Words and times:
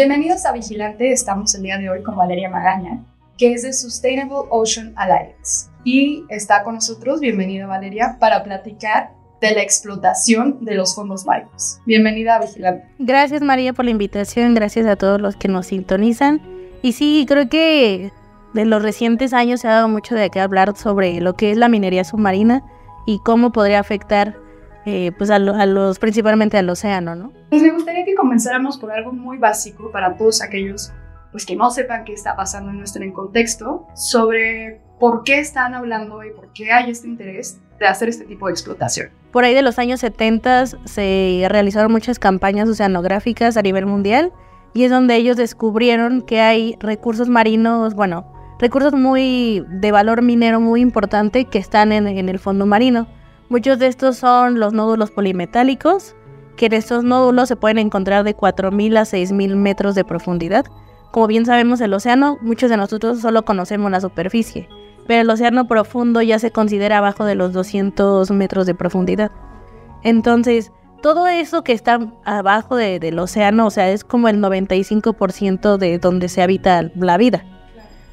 Bienvenidos 0.00 0.46
a 0.46 0.52
Vigilante, 0.52 1.12
estamos 1.12 1.54
el 1.54 1.62
día 1.62 1.76
de 1.76 1.90
hoy 1.90 2.02
con 2.02 2.16
Valeria 2.16 2.48
Magaña, 2.48 3.04
que 3.36 3.52
es 3.52 3.64
de 3.64 3.74
Sustainable 3.74 4.48
Ocean 4.48 4.94
Alliance. 4.96 5.68
Y 5.84 6.24
está 6.30 6.64
con 6.64 6.76
nosotros, 6.76 7.20
bienvenida 7.20 7.66
Valeria, 7.66 8.16
para 8.18 8.42
platicar 8.42 9.10
de 9.42 9.50
la 9.50 9.60
explotación 9.60 10.64
de 10.64 10.74
los 10.74 10.94
fondos 10.94 11.26
marinos. 11.26 11.80
Bienvenida 11.84 12.36
a 12.36 12.40
Vigilante. 12.40 12.88
Gracias 12.98 13.42
María 13.42 13.74
por 13.74 13.84
la 13.84 13.90
invitación, 13.90 14.54
gracias 14.54 14.86
a 14.86 14.96
todos 14.96 15.20
los 15.20 15.36
que 15.36 15.48
nos 15.48 15.66
sintonizan. 15.66 16.40
Y 16.80 16.92
sí, 16.92 17.26
creo 17.28 17.50
que 17.50 18.10
de 18.54 18.64
los 18.64 18.82
recientes 18.82 19.34
años 19.34 19.60
se 19.60 19.68
ha 19.68 19.72
dado 19.72 19.88
mucho 19.90 20.14
de 20.14 20.30
qué 20.30 20.40
hablar 20.40 20.74
sobre 20.78 21.20
lo 21.20 21.34
que 21.34 21.50
es 21.50 21.58
la 21.58 21.68
minería 21.68 22.04
submarina 22.04 22.64
y 23.04 23.18
cómo 23.18 23.52
podría 23.52 23.80
afectar 23.80 24.34
eh, 24.90 25.12
pues 25.12 25.30
a, 25.30 25.38
los, 25.38 25.98
principalmente 26.00 26.58
al 26.58 26.68
océano, 26.68 27.14
¿no? 27.14 27.32
Pues 27.50 27.62
me 27.62 27.70
gustaría 27.70 28.04
que 28.04 28.16
comenzáramos 28.16 28.76
por 28.76 28.90
algo 28.90 29.12
muy 29.12 29.38
básico 29.38 29.92
para 29.92 30.16
todos 30.16 30.42
aquellos 30.42 30.92
pues 31.30 31.46
que 31.46 31.54
no 31.54 31.70
sepan 31.70 32.04
qué 32.04 32.12
está 32.12 32.34
pasando 32.34 32.72
no 32.72 32.82
estén 32.82 33.04
en 33.04 33.12
contexto 33.12 33.86
sobre 33.94 34.80
por 34.98 35.22
qué 35.22 35.38
están 35.38 35.74
hablando 35.74 36.24
y 36.24 36.32
por 36.32 36.52
qué 36.52 36.72
hay 36.72 36.90
este 36.90 37.06
interés 37.06 37.60
de 37.78 37.86
hacer 37.86 38.08
este 38.08 38.24
tipo 38.24 38.46
de 38.46 38.52
explotación. 38.52 39.10
Por 39.30 39.44
ahí 39.44 39.54
de 39.54 39.62
los 39.62 39.78
años 39.78 40.00
70 40.00 40.66
se 40.66 41.46
realizaron 41.48 41.92
muchas 41.92 42.18
campañas 42.18 42.68
oceanográficas 42.68 43.56
a 43.56 43.62
nivel 43.62 43.86
mundial 43.86 44.32
y 44.74 44.82
es 44.82 44.90
donde 44.90 45.14
ellos 45.14 45.36
descubrieron 45.36 46.22
que 46.22 46.40
hay 46.40 46.76
recursos 46.80 47.28
marinos, 47.28 47.94
bueno, 47.94 48.32
recursos 48.58 48.92
muy 48.92 49.64
de 49.68 49.92
valor 49.92 50.22
minero 50.22 50.58
muy 50.58 50.80
importante 50.80 51.44
que 51.44 51.58
están 51.58 51.92
en 51.92 52.28
el 52.28 52.38
fondo 52.40 52.66
marino. 52.66 53.06
Muchos 53.50 53.80
de 53.80 53.88
estos 53.88 54.16
son 54.16 54.60
los 54.60 54.72
nódulos 54.72 55.10
polimetálicos, 55.10 56.14
que 56.56 56.66
en 56.66 56.72
estos 56.72 57.02
nódulos 57.02 57.48
se 57.48 57.56
pueden 57.56 57.78
encontrar 57.78 58.22
de 58.22 58.36
4.000 58.36 58.96
a 58.96 59.02
6.000 59.02 59.56
metros 59.56 59.96
de 59.96 60.04
profundidad. 60.04 60.66
Como 61.10 61.26
bien 61.26 61.44
sabemos, 61.44 61.80
el 61.80 61.92
océano, 61.92 62.38
muchos 62.42 62.70
de 62.70 62.76
nosotros 62.76 63.18
solo 63.18 63.44
conocemos 63.44 63.90
la 63.90 64.00
superficie, 64.00 64.68
pero 65.08 65.22
el 65.22 65.30
océano 65.30 65.66
profundo 65.66 66.22
ya 66.22 66.38
se 66.38 66.52
considera 66.52 66.98
abajo 66.98 67.24
de 67.24 67.34
los 67.34 67.52
200 67.52 68.30
metros 68.30 68.66
de 68.66 68.76
profundidad. 68.76 69.32
Entonces, 70.04 70.70
todo 71.02 71.26
eso 71.26 71.64
que 71.64 71.72
está 71.72 71.98
abajo 72.24 72.76
del 72.76 73.18
océano, 73.18 73.66
o 73.66 73.70
sea, 73.70 73.90
es 73.90 74.04
como 74.04 74.28
el 74.28 74.40
95% 74.40 75.76
de 75.76 75.98
donde 75.98 76.28
se 76.28 76.40
habita 76.40 76.88
la 76.94 77.16
vida 77.16 77.44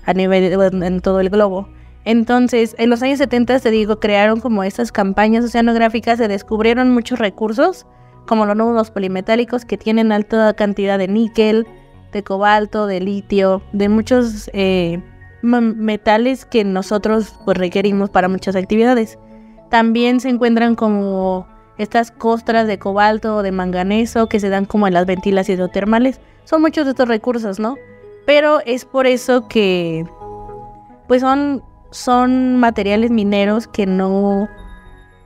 a 0.04 0.14
nivel 0.14 0.52
en 0.82 1.00
todo 1.02 1.20
el 1.20 1.30
globo. 1.30 1.70
Entonces, 2.08 2.74
en 2.78 2.90
los 2.90 3.04
años 3.04 3.18
70, 3.18 3.60
te 3.60 3.70
digo, 3.70 4.00
crearon 4.00 4.40
como 4.40 4.64
estas 4.64 4.94
campañas 4.94 5.44
oceanográficas, 5.44 6.20
se 6.20 6.30
descubrieron 6.30 6.94
muchos 6.94 7.20
recursos, 7.20 7.86
como 8.26 8.46
los 8.46 8.56
nódulos 8.56 8.92
polimetálicos 8.92 9.66
que 9.66 9.78
tienen 9.78 10.14
alta 10.14 10.54
cantidad 10.54 10.98
de 10.98 11.10
níquel, 11.10 11.68
de 12.14 12.24
cobalto, 12.24 12.88
de 12.88 13.02
litio, 13.02 13.62
de 13.74 13.90
muchos 13.90 14.50
eh, 14.54 15.04
metales 15.42 16.46
que 16.46 16.64
nosotros 16.64 17.36
pues, 17.44 17.58
requerimos 17.58 18.10
para 18.10 18.30
muchas 18.30 18.56
actividades. 18.56 19.20
También 19.70 20.22
se 20.22 20.30
encuentran 20.30 20.76
como 20.76 21.46
estas 21.78 22.12
costras 22.12 22.68
de 22.68 22.80
cobalto 22.80 23.36
o 23.36 23.44
de 23.44 23.52
manganeso 23.52 24.30
que 24.30 24.40
se 24.40 24.48
dan 24.48 24.64
como 24.64 24.88
en 24.88 24.94
las 24.94 25.06
ventilas 25.06 25.50
hidrotermales. 25.50 26.22
Son 26.46 26.62
muchos 26.62 26.86
de 26.86 26.92
estos 26.92 27.10
recursos, 27.10 27.60
¿no? 27.60 27.76
Pero 28.26 28.62
es 28.66 28.86
por 28.86 29.08
eso 29.08 29.50
que 29.50 30.06
pues 31.10 31.20
son 31.20 31.64
son 31.92 32.58
materiales 32.58 33.12
mineros 33.12 33.68
que 33.68 33.86
no, 33.86 34.48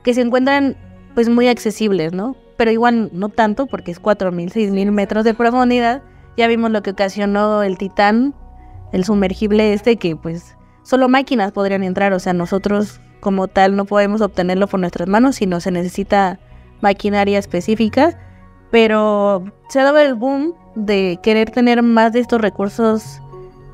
que 0.02 0.14
se 0.14 0.20
encuentran 0.20 0.76
pues 1.14 1.28
muy 1.28 1.48
accesibles, 1.48 2.12
¿no? 2.12 2.36
Pero 2.56 2.70
igual 2.70 3.10
no 3.12 3.28
tanto 3.28 3.66
porque 3.66 3.90
es 3.90 4.00
4.000, 4.00 4.52
6.000 4.52 4.90
metros 4.90 5.24
de 5.24 5.34
profundidad. 5.34 6.02
Ya 6.36 6.46
vimos 6.46 6.70
lo 6.70 6.82
que 6.82 6.90
ocasionó 6.90 7.62
el 7.62 7.76
Titán, 7.76 8.34
el 8.92 9.04
sumergible 9.04 9.72
este, 9.72 9.96
que 9.96 10.16
pues 10.16 10.56
solo 10.82 11.08
máquinas 11.08 11.52
podrían 11.52 11.82
entrar, 11.82 12.12
o 12.12 12.18
sea, 12.18 12.32
nosotros 12.32 13.00
como 13.20 13.48
tal 13.48 13.76
no 13.76 13.84
podemos 13.84 14.20
obtenerlo 14.20 14.66
por 14.66 14.80
nuestras 14.80 15.08
manos, 15.08 15.36
sino 15.36 15.60
se 15.60 15.70
necesita 15.70 16.40
maquinaria 16.80 17.38
específica. 17.38 18.18
Pero 18.70 19.44
se 19.68 19.80
ha 19.80 19.84
dado 19.84 19.98
el 19.98 20.14
boom 20.14 20.54
de 20.74 21.18
querer 21.22 21.50
tener 21.50 21.82
más 21.82 22.12
de 22.12 22.20
estos 22.20 22.40
recursos 22.40 23.20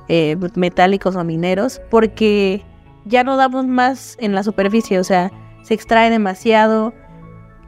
eh, 0.08 0.36
metálicos 0.54 1.16
o 1.16 1.24
mineros, 1.24 1.80
porque 1.90 2.64
ya 3.04 3.24
no 3.24 3.36
damos 3.36 3.66
más 3.66 4.16
en 4.20 4.34
la 4.34 4.42
superficie, 4.42 4.98
o 4.98 5.04
sea, 5.04 5.32
se 5.62 5.74
extrae 5.74 6.10
demasiado. 6.10 6.92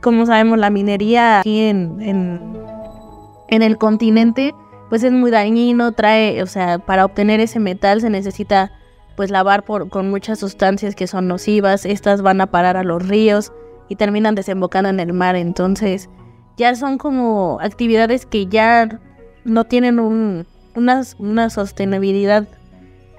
Como 0.00 0.26
sabemos, 0.26 0.58
la 0.58 0.70
minería 0.70 1.41
aquí 1.41 1.60
en, 1.60 2.00
en, 2.00 3.62
el 3.62 3.76
continente, 3.76 4.54
pues 4.88 5.02
es 5.02 5.12
muy 5.12 5.30
dañino, 5.30 5.92
trae, 5.92 6.42
o 6.42 6.46
sea, 6.46 6.78
para 6.78 7.04
obtener 7.04 7.41
ese 7.41 7.60
metal 7.60 8.00
se 8.00 8.08
necesita 8.08 8.72
pues 9.16 9.30
lavar 9.30 9.64
por, 9.64 9.91
con 9.91 10.08
muchas 10.08 10.38
sustancias 10.38 10.94
que 10.94 11.06
son 11.06 11.28
nocivas, 11.28 11.84
estas 11.84 12.22
van 12.22 12.41
a 12.41 12.47
parar 12.47 12.78
a 12.78 12.84
los 12.84 13.06
ríos 13.06 13.52
y 13.88 13.97
terminan 13.97 14.34
desembocando 14.34 14.88
en 14.88 15.00
el 15.00 15.12
mar, 15.12 15.36
entonces 15.36 16.08
ya 16.56 16.74
son 16.74 16.97
como 16.97 17.58
actividades 17.60 18.24
que 18.24 18.47
ya 18.47 19.00
no 19.44 19.64
tienen 19.64 19.98
un, 19.98 20.47
una, 20.74 21.02
una 21.18 21.50
sostenibilidad 21.50 22.48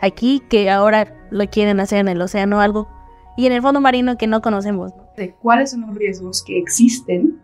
aquí 0.01 0.41
que 0.49 0.69
ahora 0.71 1.13
lo 1.31 1.47
quieren 1.47 1.79
hacer 1.79 1.99
en 1.99 2.07
el 2.07 2.21
océano 2.21 2.61
algo 2.61 2.87
y 3.37 3.45
en 3.47 3.53
el 3.53 3.61
fondo 3.61 3.81
marino 3.81 4.17
que 4.17 4.27
no 4.27 4.41
conocemos. 4.41 4.91
¿De 5.17 5.33
cuáles 5.33 5.71
son 5.71 5.81
los 5.81 5.95
riesgos 5.95 6.43
que 6.43 6.59
existen 6.59 7.41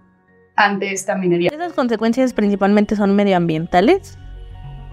ante 0.55 0.91
esta 0.91 1.15
minería? 1.15 1.49
Esas 1.51 1.73
consecuencias 1.73 2.33
principalmente 2.33 2.95
son 2.95 3.15
medioambientales, 3.15 4.17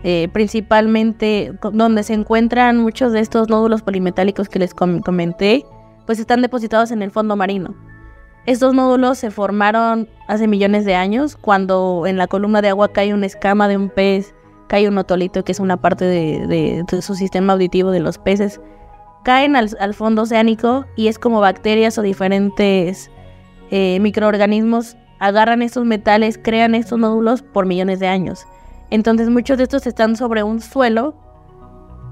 eh, 0.02 0.28
principalmente 0.32 1.52
donde 1.72 2.02
se 2.02 2.14
encuentran 2.14 2.78
muchos 2.78 3.12
de 3.12 3.20
estos 3.20 3.48
nódulos 3.48 3.82
polimetálicos 3.82 4.48
que 4.48 4.60
les 4.60 4.72
comenté, 4.72 5.64
pues 6.06 6.18
están 6.18 6.42
depositados 6.42 6.90
en 6.90 7.02
el 7.02 7.10
fondo 7.10 7.36
marino. 7.36 7.74
Estos 8.46 8.74
nódulos 8.74 9.18
se 9.18 9.30
formaron 9.30 10.08
hace 10.28 10.46
millones 10.46 10.84
de 10.84 10.94
años 10.94 11.36
cuando 11.36 12.04
en 12.06 12.18
la 12.18 12.26
columna 12.26 12.60
de 12.62 12.68
agua 12.68 12.92
cae 12.92 13.14
una 13.14 13.26
escama 13.26 13.68
de 13.68 13.76
un 13.78 13.88
pez 13.88 14.34
cae 14.66 14.88
un 14.88 14.98
otolito 14.98 15.44
que 15.44 15.52
es 15.52 15.60
una 15.60 15.76
parte 15.76 16.04
de, 16.04 16.84
su 17.00 17.14
sistema 17.14 17.52
auditivo 17.52 17.90
de 17.90 18.00
los 18.00 18.18
peces, 18.18 18.60
caen 19.24 19.56
al, 19.56 19.94
fondo 19.94 20.22
oceánico 20.22 20.86
y 20.96 21.08
es 21.08 21.18
como 21.18 21.40
bacterias 21.40 21.98
o 21.98 22.02
diferentes 22.02 23.10
eh, 23.70 23.98
microorganismos 24.00 24.96
agarran 25.18 25.62
estos 25.62 25.84
metales, 25.84 26.38
crean 26.40 26.74
estos 26.74 26.98
nódulos 26.98 27.42
por 27.42 27.66
millones 27.66 27.98
de 27.98 28.06
años. 28.06 28.46
Entonces 28.90 29.30
muchos 29.30 29.58
de 29.58 29.64
estos 29.64 29.86
están 29.86 30.16
sobre 30.16 30.42
un 30.42 30.60
suelo 30.60 31.14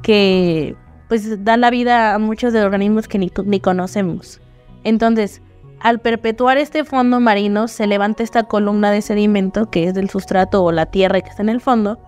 que 0.02 0.74
pues 1.08 1.44
da 1.44 1.56
la 1.56 1.70
vida 1.70 2.14
a 2.14 2.18
muchos 2.18 2.52
de 2.52 2.64
organismos 2.64 3.06
que 3.06 3.18
ni, 3.18 3.30
ni 3.44 3.60
conocemos. 3.60 4.40
Entonces, 4.82 5.42
al 5.78 6.00
perpetuar 6.00 6.56
este 6.56 6.84
fondo 6.84 7.20
marino, 7.20 7.68
se 7.68 7.86
levanta 7.86 8.22
esta 8.22 8.44
columna 8.44 8.90
de 8.90 9.02
sedimento 9.02 9.68
que 9.70 9.88
es 9.88 9.94
del 9.94 10.08
sustrato 10.08 10.64
o 10.64 10.72
la 10.72 10.86
tierra 10.86 11.20
que 11.20 11.28
está 11.28 11.42
en 11.42 11.50
el 11.50 11.60
fondo, 11.60 11.98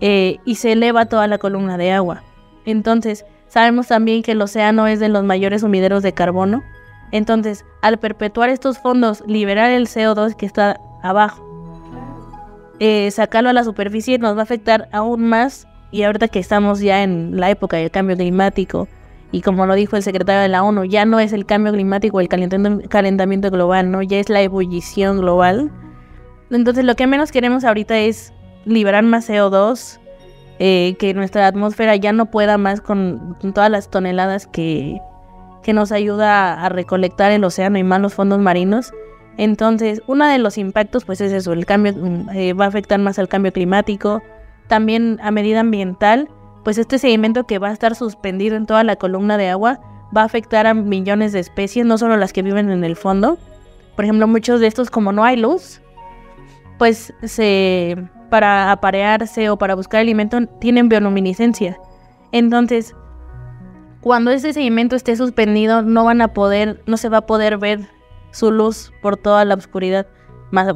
eh, 0.00 0.38
y 0.44 0.56
se 0.56 0.72
eleva 0.72 1.06
toda 1.06 1.26
la 1.26 1.38
columna 1.38 1.76
de 1.76 1.92
agua. 1.92 2.22
Entonces, 2.64 3.24
sabemos 3.48 3.88
también 3.88 4.22
que 4.22 4.32
el 4.32 4.42
océano 4.42 4.86
es 4.86 5.00
de 5.00 5.08
los 5.08 5.24
mayores 5.24 5.62
sumideros 5.62 6.02
de 6.02 6.12
carbono. 6.12 6.62
Entonces, 7.10 7.64
al 7.82 7.98
perpetuar 7.98 8.50
estos 8.50 8.78
fondos, 8.78 9.22
liberar 9.26 9.70
el 9.70 9.86
CO2 9.86 10.36
que 10.36 10.46
está 10.46 10.78
abajo, 11.02 11.44
eh, 12.80 13.10
sacarlo 13.10 13.50
a 13.50 13.52
la 13.52 13.64
superficie 13.64 14.18
nos 14.18 14.36
va 14.36 14.40
a 14.40 14.44
afectar 14.44 14.88
aún 14.92 15.28
más. 15.28 15.66
Y 15.90 16.02
ahorita 16.02 16.28
que 16.28 16.38
estamos 16.38 16.80
ya 16.80 17.02
en 17.02 17.40
la 17.40 17.50
época 17.50 17.78
del 17.78 17.90
cambio 17.90 18.16
climático, 18.16 18.88
y 19.30 19.42
como 19.42 19.66
lo 19.66 19.74
dijo 19.74 19.96
el 19.96 20.02
secretario 20.02 20.42
de 20.42 20.48
la 20.48 20.62
ONU, 20.62 20.84
ya 20.84 21.04
no 21.04 21.20
es 21.20 21.32
el 21.32 21.44
cambio 21.44 21.72
climático, 21.72 22.20
el 22.20 22.28
calentamiento 22.28 23.50
global, 23.50 23.90
¿no? 23.90 24.02
Ya 24.02 24.18
es 24.18 24.28
la 24.28 24.40
ebullición 24.40 25.18
global. 25.18 25.70
Entonces, 26.50 26.84
lo 26.84 26.94
que 26.94 27.06
menos 27.06 27.30
queremos 27.30 27.64
ahorita 27.64 27.98
es 27.98 28.32
liberar 28.64 29.04
más 29.04 29.28
CO2, 29.28 29.98
eh, 30.58 30.96
que 30.98 31.14
nuestra 31.14 31.46
atmósfera 31.46 31.96
ya 31.96 32.12
no 32.12 32.26
pueda 32.26 32.58
más 32.58 32.80
con, 32.80 33.36
todas 33.54 33.70
las 33.70 33.90
toneladas 33.90 34.46
que, 34.46 35.00
que 35.62 35.72
nos 35.72 35.92
ayuda 35.92 36.64
a 36.64 36.68
recolectar 36.68 37.30
el 37.32 37.44
océano 37.44 37.78
y 37.78 37.84
más 37.84 38.00
los 38.00 38.14
fondos 38.14 38.38
marinos. 38.38 38.92
Entonces, 39.36 40.02
uno 40.08 40.26
de 40.26 40.38
los 40.38 40.58
impactos 40.58 41.04
pues 41.04 41.20
es 41.20 41.32
eso, 41.32 41.52
el 41.52 41.64
cambio 41.64 41.94
eh, 42.34 42.54
va 42.54 42.64
a 42.64 42.68
afectar 42.68 42.98
más 42.98 43.18
al 43.20 43.28
cambio 43.28 43.52
climático, 43.52 44.20
también 44.66 45.18
a 45.22 45.30
medida 45.30 45.60
ambiental, 45.60 46.28
pues 46.64 46.76
este 46.76 46.98
sedimento 46.98 47.44
que 47.44 47.58
va 47.58 47.68
a 47.68 47.72
estar 47.72 47.94
suspendido 47.94 48.56
en 48.56 48.66
toda 48.66 48.82
la 48.82 48.96
columna 48.96 49.38
de 49.38 49.48
agua 49.48 49.80
va 50.16 50.22
a 50.22 50.24
afectar 50.24 50.66
a 50.66 50.74
millones 50.74 51.32
de 51.32 51.40
especies, 51.40 51.86
no 51.86 51.98
solo 51.98 52.16
las 52.16 52.32
que 52.32 52.42
viven 52.42 52.70
en 52.70 52.84
el 52.84 52.96
fondo. 52.96 53.38
Por 53.94 54.04
ejemplo, 54.04 54.26
muchos 54.26 54.60
de 54.60 54.66
estos 54.66 54.90
como 54.90 55.12
no 55.12 55.24
hay 55.24 55.36
luz, 55.36 55.80
pues 56.78 57.12
se 57.22 57.96
para 58.30 58.72
aparearse 58.72 59.50
o 59.50 59.56
para 59.56 59.74
buscar 59.74 60.00
alimento 60.00 60.46
tienen 60.60 60.88
bioluminiscencia. 60.88 61.78
Entonces, 62.32 62.94
cuando 64.00 64.30
ese 64.30 64.52
sedimento 64.52 64.96
esté 64.96 65.16
suspendido, 65.16 65.82
no 65.82 66.04
van 66.04 66.20
a 66.20 66.28
poder, 66.28 66.82
no 66.86 66.96
se 66.96 67.08
va 67.08 67.18
a 67.18 67.26
poder 67.26 67.58
ver 67.58 67.88
su 68.30 68.50
luz 68.50 68.92
por 69.02 69.16
toda 69.16 69.44
la 69.44 69.54
oscuridad. 69.54 70.06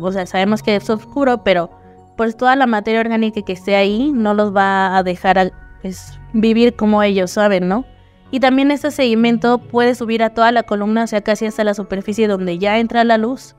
O 0.00 0.12
sea, 0.12 0.26
sabemos 0.26 0.62
que 0.62 0.76
es 0.76 0.90
oscuro, 0.90 1.44
pero 1.44 1.70
pues 2.16 2.36
toda 2.36 2.56
la 2.56 2.66
materia 2.66 3.00
orgánica 3.00 3.42
que 3.42 3.52
esté 3.52 3.76
ahí 3.76 4.12
no 4.12 4.34
los 4.34 4.54
va 4.54 4.96
a 4.96 5.02
dejar 5.02 5.52
pues, 5.80 6.18
vivir 6.32 6.74
como 6.76 7.02
ellos 7.02 7.30
saben, 7.30 7.68
¿no? 7.68 7.84
Y 8.30 8.40
también 8.40 8.70
este 8.70 8.90
sedimento 8.90 9.58
puede 9.58 9.94
subir 9.94 10.22
a 10.22 10.30
toda 10.30 10.52
la 10.52 10.62
columna, 10.62 11.04
o 11.04 11.06
sea, 11.06 11.20
casi 11.20 11.46
hasta 11.46 11.64
la 11.64 11.74
superficie 11.74 12.28
donde 12.28 12.58
ya 12.58 12.78
entra 12.78 13.04
la 13.04 13.18
luz 13.18 13.56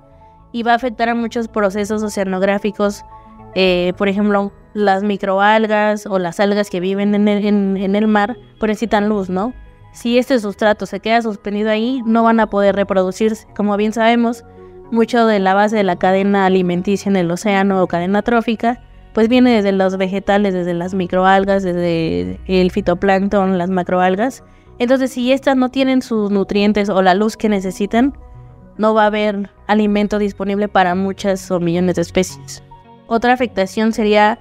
y 0.53 0.63
va 0.63 0.71
a 0.71 0.75
afectar 0.75 1.09
a 1.09 1.15
muchos 1.15 1.50
procesos 1.50 2.01
oceanográficos, 2.03 3.03
eh, 3.55 3.91
por 3.97 4.07
ejemplo, 4.07 4.53
las 4.73 5.03
microalgas 5.03 6.05
o 6.05 6.19
las 6.19 6.39
algas 6.39 6.69
que 6.69 6.79
viven 6.79 7.13
en 7.13 7.95
el, 7.95 8.07
mar, 8.07 8.38
necesitan 8.61 9.09
luz, 9.09 9.29
¿no? 9.29 9.53
Si 9.91 10.17
este 10.17 10.39
sustrato 10.39 10.85
se 10.85 11.00
queda 11.00 11.21
suspendido 11.21 11.69
ahí, 11.69 12.01
no 12.05 12.23
van 12.23 12.39
a 12.39 12.47
poder 12.47 12.75
reproducirse. 12.75 13.45
Como 13.55 13.75
bien 13.77 13.94
sabemos, 13.94 14.44
mucho 14.91 15.27
de 15.27 15.39
la 15.39 15.53
base 15.53 15.75
de 15.75 15.83
la 15.83 15.97
cadena 15.97 16.45
alimenticia 16.45 17.09
en 17.09 17.15
el 17.15 17.29
océano 17.29 17.81
o 17.81 17.88
cadena 17.88 18.21
trófica, 18.21 18.81
pues 19.13 19.27
viene 19.27 19.51
desde 19.55 19.71
los 19.71 19.97
vegetales, 19.97 20.53
desde 20.53 20.73
las 20.73 20.94
microalgas, 20.94 21.61
desde 21.61 22.39
el 22.47 22.71
fitoplancton, 22.71 23.57
las 23.57 23.69
macroalgas. 23.69 24.44
Entonces, 24.79 25.11
si 25.11 25.31
estas 25.31 25.55
no 25.55 25.69
tienen 25.69 26.01
sus 26.01 26.31
nutrientes 26.31 26.89
o 26.89 27.01
la 27.03 27.13
luz 27.13 27.38
que 27.38 27.50
necesitan, 27.50 28.17
no 28.78 28.94
va 28.94 29.04
a 29.04 29.08
haber 29.08 29.50
alimento 29.68 30.20
disponible 30.20 30.68
para 30.68 30.96
muchas 30.96 31.50
o 31.52 31.60
millones 31.60 31.96
de 31.96 32.02
especies. 32.02 32.64
Otra 33.08 33.34
afectación 33.34 33.94
sería 33.94 34.40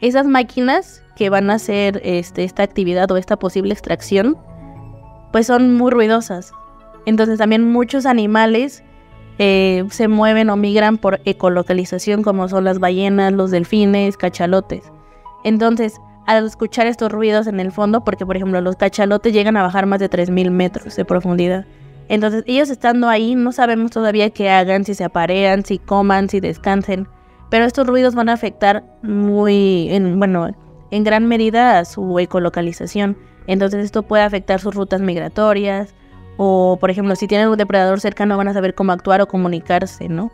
esas 0.00 0.26
máquinas 0.26 1.02
que 1.16 1.30
van 1.30 1.50
a 1.50 1.54
hacer 1.54 2.00
este, 2.04 2.44
esta 2.44 2.62
actividad 2.62 3.10
o 3.10 3.16
esta 3.16 3.38
posible 3.38 3.72
extracción 3.72 4.38
pues 5.32 5.46
son 5.46 5.74
muy 5.74 5.90
ruidosas. 5.90 6.52
Entonces 7.06 7.38
también 7.38 7.72
muchos 7.72 8.06
animales 8.06 8.84
eh, 9.38 9.84
se 9.90 10.08
mueven 10.08 10.50
o 10.50 10.56
migran 10.56 10.98
por 10.98 11.20
ecolocalización, 11.24 12.22
como 12.22 12.48
son 12.48 12.64
las 12.64 12.78
ballenas, 12.78 13.32
los 13.32 13.50
delfines, 13.50 14.16
cachalotes. 14.16 14.92
Entonces, 15.42 15.94
al 16.26 16.46
escuchar 16.46 16.86
estos 16.86 17.10
ruidos 17.10 17.46
en 17.46 17.58
el 17.58 17.72
fondo, 17.72 18.04
porque 18.04 18.26
por 18.26 18.36
ejemplo 18.36 18.60
los 18.60 18.76
cachalotes 18.76 19.32
llegan 19.32 19.56
a 19.56 19.62
bajar 19.62 19.86
más 19.86 19.98
de 19.98 20.10
3.000 20.10 20.50
metros 20.50 20.94
de 20.94 21.04
profundidad. 21.04 21.66
Entonces, 22.08 22.44
ellos 22.46 22.70
estando 22.70 23.08
ahí, 23.08 23.34
no 23.34 23.52
sabemos 23.52 23.90
todavía 23.90 24.30
qué 24.30 24.50
hagan, 24.50 24.84
si 24.84 24.94
se 24.94 25.04
aparean, 25.04 25.64
si 25.64 25.78
coman, 25.78 26.28
si 26.28 26.40
descansen. 26.40 27.08
Pero 27.50 27.64
estos 27.64 27.86
ruidos 27.86 28.14
van 28.14 28.28
a 28.28 28.32
afectar 28.32 28.84
muy, 29.02 29.88
en, 29.90 30.18
bueno, 30.18 30.50
en 30.90 31.04
gran 31.04 31.26
medida 31.26 31.78
a 31.78 31.84
su 31.84 32.18
ecolocalización. 32.18 33.16
Entonces 33.46 33.84
esto 33.84 34.02
puede 34.02 34.22
afectar 34.22 34.60
sus 34.60 34.74
rutas 34.74 35.00
migratorias 35.00 35.94
o, 36.36 36.76
por 36.80 36.90
ejemplo, 36.90 37.16
si 37.16 37.26
tienen 37.26 37.48
un 37.48 37.56
depredador 37.56 38.00
cercano 38.00 38.36
van 38.36 38.48
a 38.48 38.52
saber 38.52 38.74
cómo 38.74 38.92
actuar 38.92 39.20
o 39.20 39.28
comunicarse, 39.28 40.08
¿no? 40.08 40.30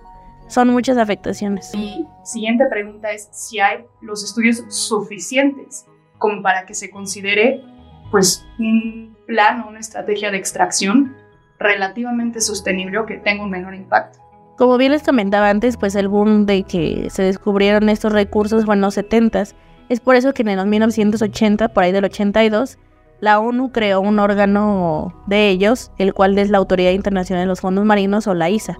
Son 0.48 0.68
muchas 0.68 0.96
afectaciones. 0.96 1.72
Mi 1.74 2.06
siguiente 2.24 2.64
pregunta 2.70 3.10
es 3.12 3.28
si 3.32 3.60
hay 3.60 3.84
los 4.00 4.24
estudios 4.24 4.64
suficientes 4.68 5.86
como 6.18 6.42
para 6.42 6.66
que 6.66 6.74
se 6.74 6.90
considere 6.90 7.62
pues 8.10 8.46
un 8.58 9.16
plan 9.26 9.60
o 9.60 9.68
una 9.68 9.80
estrategia 9.80 10.30
de 10.30 10.38
extracción 10.38 11.14
relativamente 11.58 12.40
sostenible 12.40 12.98
o 12.98 13.06
que 13.06 13.18
tenga 13.18 13.42
un 13.42 13.50
menor 13.50 13.74
impacto. 13.74 14.18
Como 14.56 14.76
bien 14.76 14.92
les 14.92 15.04
comentaba 15.04 15.50
antes, 15.50 15.76
pues 15.76 15.94
el 15.94 16.08
boom 16.08 16.44
de 16.46 16.64
que 16.64 17.08
se 17.10 17.22
descubrieron 17.22 17.88
estos 17.88 18.12
recursos 18.12 18.64
fue 18.64 18.74
en 18.74 18.80
los 18.80 18.94
70 18.94 19.44
Es 19.88 20.00
por 20.00 20.16
eso 20.16 20.34
que 20.34 20.42
en 20.42 20.48
el 20.48 20.66
1980, 20.66 21.68
por 21.68 21.84
ahí 21.84 21.92
del 21.92 22.04
82, 22.04 22.78
la 23.20 23.40
ONU 23.40 23.72
creó 23.72 24.00
un 24.00 24.18
órgano 24.18 25.14
de 25.26 25.48
ellos, 25.48 25.92
el 25.98 26.12
cual 26.12 26.36
es 26.38 26.50
la 26.50 26.58
Autoridad 26.58 26.90
Internacional 26.90 27.44
de 27.44 27.48
los 27.48 27.60
Fondos 27.60 27.84
Marinos 27.84 28.26
o 28.26 28.34
la 28.34 28.50
ISA. 28.50 28.76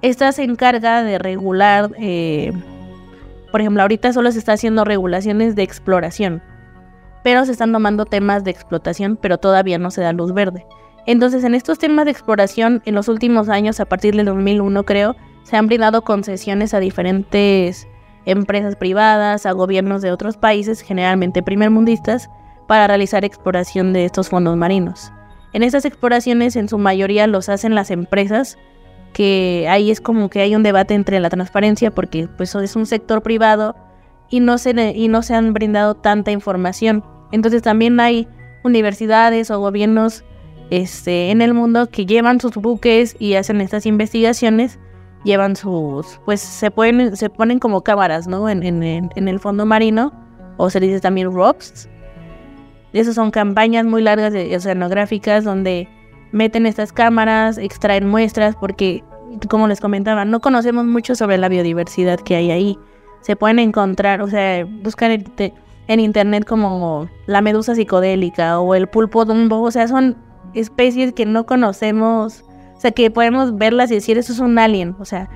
Esta 0.00 0.32
se 0.32 0.42
encarga 0.42 1.02
de 1.02 1.18
regular, 1.18 1.90
eh, 1.98 2.52
por 3.50 3.60
ejemplo, 3.60 3.82
ahorita 3.82 4.12
solo 4.12 4.30
se 4.32 4.38
está 4.38 4.52
haciendo 4.52 4.84
regulaciones 4.84 5.54
de 5.54 5.62
exploración, 5.62 6.42
pero 7.22 7.44
se 7.44 7.52
están 7.52 7.72
tomando 7.72 8.04
temas 8.04 8.42
de 8.44 8.50
explotación, 8.50 9.16
pero 9.16 9.38
todavía 9.38 9.78
no 9.78 9.90
se 9.90 10.00
da 10.00 10.12
luz 10.12 10.34
verde. 10.34 10.66
Entonces, 11.06 11.44
en 11.44 11.54
estos 11.54 11.78
temas 11.78 12.04
de 12.04 12.12
exploración, 12.12 12.82
en 12.84 12.94
los 12.94 13.08
últimos 13.08 13.48
años, 13.48 13.80
a 13.80 13.86
partir 13.86 14.14
del 14.14 14.26
2001 14.26 14.84
creo, 14.84 15.16
se 15.42 15.56
han 15.56 15.66
brindado 15.66 16.02
concesiones 16.02 16.74
a 16.74 16.80
diferentes 16.80 17.88
empresas 18.24 18.76
privadas, 18.76 19.46
a 19.46 19.52
gobiernos 19.52 20.02
de 20.02 20.12
otros 20.12 20.36
países, 20.36 20.80
generalmente 20.80 21.42
primermundistas, 21.42 22.30
para 22.68 22.86
realizar 22.86 23.24
exploración 23.24 23.92
de 23.92 24.04
estos 24.04 24.28
fondos 24.28 24.56
marinos. 24.56 25.12
En 25.52 25.62
estas 25.62 25.84
exploraciones 25.84 26.56
en 26.56 26.68
su 26.68 26.78
mayoría 26.78 27.26
los 27.26 27.48
hacen 27.48 27.74
las 27.74 27.90
empresas, 27.90 28.56
que 29.12 29.66
ahí 29.68 29.90
es 29.90 30.00
como 30.00 30.30
que 30.30 30.40
hay 30.40 30.54
un 30.54 30.62
debate 30.62 30.94
entre 30.94 31.20
la 31.20 31.28
transparencia 31.28 31.90
porque 31.90 32.28
pues 32.28 32.54
es 32.54 32.76
un 32.76 32.86
sector 32.86 33.22
privado 33.22 33.76
y 34.30 34.40
no 34.40 34.56
se, 34.56 34.70
y 34.94 35.08
no 35.08 35.22
se 35.22 35.34
han 35.34 35.52
brindado 35.52 35.94
tanta 35.94 36.30
información. 36.30 37.04
Entonces 37.32 37.60
también 37.60 38.00
hay 38.00 38.26
universidades 38.64 39.50
o 39.50 39.60
gobiernos 39.60 40.24
este, 40.70 41.30
en 41.30 41.42
el 41.42 41.54
mundo 41.54 41.88
que 41.90 42.06
llevan 42.06 42.40
sus 42.40 42.54
buques 42.54 43.16
y 43.18 43.34
hacen 43.34 43.60
estas 43.60 43.86
investigaciones, 43.86 44.78
llevan 45.24 45.56
sus, 45.56 46.20
pues 46.24 46.40
se, 46.40 46.70
pueden, 46.70 47.16
se 47.16 47.30
ponen 47.30 47.58
como 47.58 47.82
cámaras, 47.82 48.26
¿no? 48.26 48.48
En, 48.48 48.62
en, 48.62 49.28
el 49.28 49.38
fondo 49.38 49.66
marino, 49.66 50.12
o 50.56 50.70
se 50.70 50.80
dice 50.80 51.00
también 51.00 51.32
ROPS, 51.32 51.88
esas 52.92 53.14
son 53.14 53.30
campañas 53.30 53.86
muy 53.86 54.02
largas 54.02 54.34
oceanográficas 54.34 55.44
donde 55.44 55.88
meten 56.32 56.66
estas 56.66 56.92
cámaras, 56.92 57.58
extraen 57.58 58.08
muestras, 58.08 58.56
porque, 58.56 59.02
como 59.48 59.68
les 59.68 59.80
comentaba, 59.80 60.24
no 60.24 60.40
conocemos 60.40 60.84
mucho 60.84 61.14
sobre 61.14 61.38
la 61.38 61.48
biodiversidad 61.48 62.18
que 62.20 62.36
hay 62.36 62.50
ahí. 62.50 62.78
Se 63.20 63.36
pueden 63.36 63.58
encontrar, 63.58 64.20
o 64.20 64.28
sea, 64.28 64.66
buscan 64.66 65.24
en, 65.88 66.00
internet 66.00 66.44
como 66.44 67.08
la 67.26 67.40
medusa 67.40 67.74
psicodélica 67.74 68.58
o 68.58 68.74
el 68.74 68.88
pulpo 68.88 69.24
dumbo, 69.24 69.60
o 69.62 69.70
sea, 69.70 69.88
son 69.88 70.16
especies 70.54 71.12
que 71.12 71.26
no 71.26 71.46
conocemos, 71.46 72.44
o 72.76 72.80
sea, 72.80 72.90
que 72.90 73.10
podemos 73.10 73.56
verlas 73.56 73.90
y 73.90 73.94
decir, 73.94 74.18
eso 74.18 74.32
es 74.32 74.38
un 74.38 74.58
alien, 74.58 74.96
o 74.98 75.04
sea, 75.04 75.28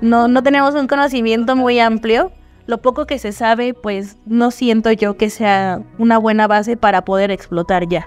no, 0.00 0.28
no 0.28 0.42
tenemos 0.42 0.74
un 0.74 0.86
conocimiento 0.86 1.56
muy 1.56 1.78
amplio 1.78 2.32
lo 2.70 2.80
poco 2.80 3.04
que 3.04 3.18
se 3.18 3.32
sabe, 3.32 3.74
pues 3.74 4.16
no 4.26 4.50
siento 4.50 4.92
yo 4.92 5.16
que 5.16 5.28
sea 5.28 5.82
una 5.98 6.18
buena 6.18 6.46
base 6.46 6.76
para 6.76 7.04
poder 7.04 7.30
explotar 7.30 7.88
ya. 7.88 8.06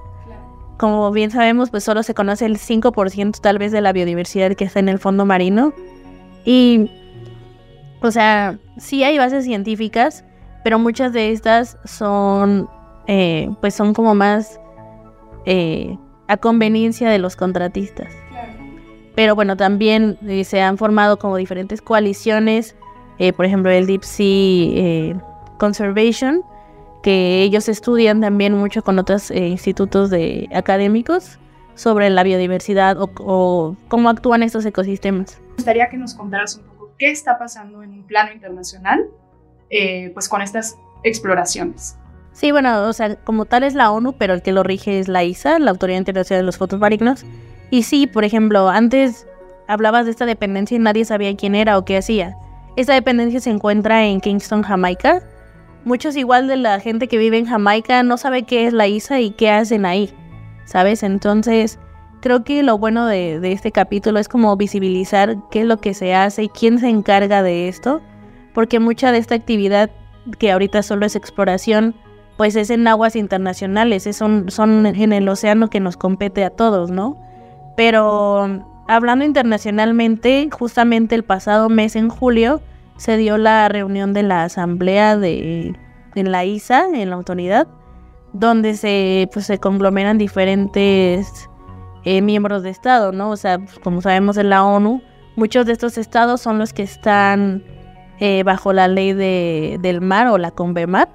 Como 0.77 1.11
bien 1.11 1.31
sabemos, 1.31 1.69
pues 1.69 1.83
solo 1.83 2.01
se 2.01 2.13
conoce 2.13 2.45
el 2.45 2.57
5% 2.57 3.39
tal 3.41 3.57
vez 3.57 3.71
de 3.71 3.81
la 3.81 3.91
biodiversidad 3.91 4.53
que 4.53 4.63
está 4.63 4.79
en 4.79 4.89
el 4.89 4.99
fondo 4.99 5.25
marino. 5.25 5.73
Y, 6.45 6.89
o 8.01 8.09
sea, 8.09 8.57
sí 8.77 9.03
hay 9.03 9.17
bases 9.17 9.43
científicas, 9.43 10.23
pero 10.63 10.79
muchas 10.79 11.11
de 11.13 11.31
estas 11.31 11.77
son, 11.83 12.69
eh, 13.07 13.49
pues 13.59 13.75
son 13.75 13.93
como 13.93 14.15
más 14.15 14.59
eh, 15.45 15.97
a 16.27 16.37
conveniencia 16.37 17.09
de 17.09 17.19
los 17.19 17.35
contratistas. 17.35 18.11
Pero 19.15 19.35
bueno, 19.35 19.57
también 19.57 20.17
eh, 20.27 20.43
se 20.43 20.61
han 20.61 20.77
formado 20.77 21.17
como 21.19 21.37
diferentes 21.37 21.81
coaliciones 21.81 22.75
eh, 23.19 23.31
por 23.31 23.45
ejemplo 23.45 23.69
el 23.69 23.85
Deep 23.85 24.03
Sea 24.03 24.25
eh, 24.25 25.15
Conservation, 25.59 26.41
que 27.03 27.43
ellos 27.43 27.69
estudian 27.69 28.21
también 28.21 28.53
mucho 28.53 28.81
con 28.81 28.97
otros 28.97 29.29
institutos 29.29 30.09
de 30.09 30.49
académicos 30.53 31.37
sobre 31.75 32.09
la 32.09 32.23
biodiversidad 32.23 32.97
o, 32.99 33.75
cómo 33.87 34.09
actúan 34.09 34.41
estos 34.41 34.65
ecosistemas. 34.65 35.39
Me 35.49 35.55
gustaría 35.57 35.89
que 35.89 35.97
nos 35.97 36.15
contaras 36.15 36.55
un 36.55 36.63
poco 36.63 36.91
qué 36.97 37.11
está 37.11 37.37
pasando 37.37 37.83
en 37.83 37.91
un 37.91 38.03
plano 38.03 38.31
internacional 38.31 39.05
pues 40.13 40.29
con 40.29 40.41
estas 40.41 40.77
exploraciones. 41.03 41.97
Sí, 42.33 42.51
bueno, 42.51 42.87
o 42.87 42.93
sea, 42.93 43.15
como 43.15 43.45
tal 43.45 43.63
es 43.63 43.75
la 43.75 43.91
ONU, 43.91 44.13
pero 44.13 44.33
el 44.33 44.41
que 44.41 44.51
lo 44.51 44.63
rige 44.63 44.99
es 44.99 45.07
la 45.07 45.23
ISA, 45.23 45.59
la 45.59 45.71
Autoridad 45.71 45.99
Internacional 45.99 46.41
de 46.41 46.45
los 46.45 46.57
Fotos 46.57 46.79
Marinos. 46.79 47.25
Y 47.69 47.83
sí, 47.83 48.07
por 48.07 48.23
ejemplo, 48.23 48.69
antes 48.69 49.27
hablabas 49.67 50.05
de 50.05 50.11
esta 50.11 50.25
dependencia 50.25 50.75
y 50.75 50.79
nadie 50.79 51.05
sabía 51.05 51.35
quién 51.35 51.55
era 51.55 51.77
o 51.77 51.85
qué 51.85 51.97
hacía. 51.97 52.35
Esta 52.75 52.93
dependencia 52.93 53.39
se 53.39 53.51
encuentra 53.51 54.05
en 54.05 54.19
Kingston, 54.19 54.63
Jamaica. 54.63 55.21
Muchos 55.85 56.15
igual 56.15 56.47
de 56.47 56.55
la 56.55 56.79
gente 56.79 57.07
que 57.07 57.17
vive 57.17 57.37
en 57.37 57.45
Jamaica 57.45 58.01
no 58.03 58.17
sabe 58.17 58.43
qué 58.43 58.65
es 58.65 58.73
la 58.73 58.87
ISA 58.87 59.19
y 59.19 59.31
qué 59.31 59.51
hacen 59.51 59.85
ahí, 59.85 60.11
¿sabes? 60.65 61.03
Entonces, 61.03 61.77
creo 62.21 62.43
que 62.43 62.63
lo 62.63 62.77
bueno 62.77 63.05
de, 63.05 63.39
este 63.51 63.71
capítulo 63.71 64.17
es 64.17 64.29
como 64.29 64.55
visibilizar 64.55 65.35
qué 65.51 65.61
es 65.61 65.65
lo 65.67 65.77
que 65.77 65.93
se 65.93 66.15
hace 66.15 66.43
y 66.43 66.49
quién 66.49 66.79
se 66.79 66.87
encarga 66.87 67.43
de 67.43 67.67
esto, 67.67 68.01
porque 68.53 68.79
mucha 68.79 69.11
de 69.11 69.17
esta 69.17 69.35
actividad 69.35 69.91
que 70.39 70.51
ahorita 70.51 70.83
solo 70.83 71.05
es 71.05 71.17
exploración, 71.17 71.95
pues 72.37 72.55
es 72.55 72.69
en 72.69 72.87
aguas 72.87 73.15
internacionales, 73.15 74.07
son, 74.15 74.49
son 74.49 74.85
en 74.85 75.13
el 75.13 75.27
océano 75.29 75.69
que 75.69 75.79
nos 75.79 75.97
compete 75.97 76.43
a 76.43 76.49
todos, 76.49 76.91
¿no? 76.91 77.17
Pero 77.77 78.63
Hablando 78.87 79.23
internacionalmente, 79.23 80.49
justamente 80.51 81.15
el 81.15 81.23
pasado 81.23 81.69
mes 81.69 81.95
en 81.95 82.09
julio 82.09 82.61
se 82.97 83.15
dio 83.15 83.37
la 83.37 83.69
reunión 83.69 84.13
de 84.13 84.23
la 84.23 84.43
asamblea 84.43 85.17
de 85.17 85.73
en 86.15 86.31
la 86.31 86.45
ISA, 86.45 86.87
en 86.93 87.09
la 87.09 87.15
autoridad, 87.15 87.67
donde 88.33 88.75
se 88.75 89.29
pues 89.31 89.45
se 89.45 89.57
conglomeran 89.57 90.17
diferentes 90.17 91.49
eh, 92.03 92.21
miembros 92.21 92.61
de 92.61 92.71
estado, 92.71 93.13
¿no? 93.13 93.31
O 93.31 93.37
sea, 93.37 93.57
pues, 93.57 93.79
como 93.79 94.01
sabemos 94.01 94.35
en 94.37 94.49
la 94.49 94.65
ONU, 94.65 95.01
muchos 95.37 95.65
de 95.65 95.71
estos 95.71 95.97
estados 95.97 96.41
son 96.41 96.59
los 96.59 96.73
que 96.73 96.83
están 96.83 97.63
eh, 98.19 98.43
bajo 98.43 98.73
la 98.73 98.89
ley 98.89 99.13
de, 99.13 99.79
del 99.81 100.01
mar 100.01 100.27
o 100.27 100.37
la 100.37 100.51
Convemar. 100.51 101.09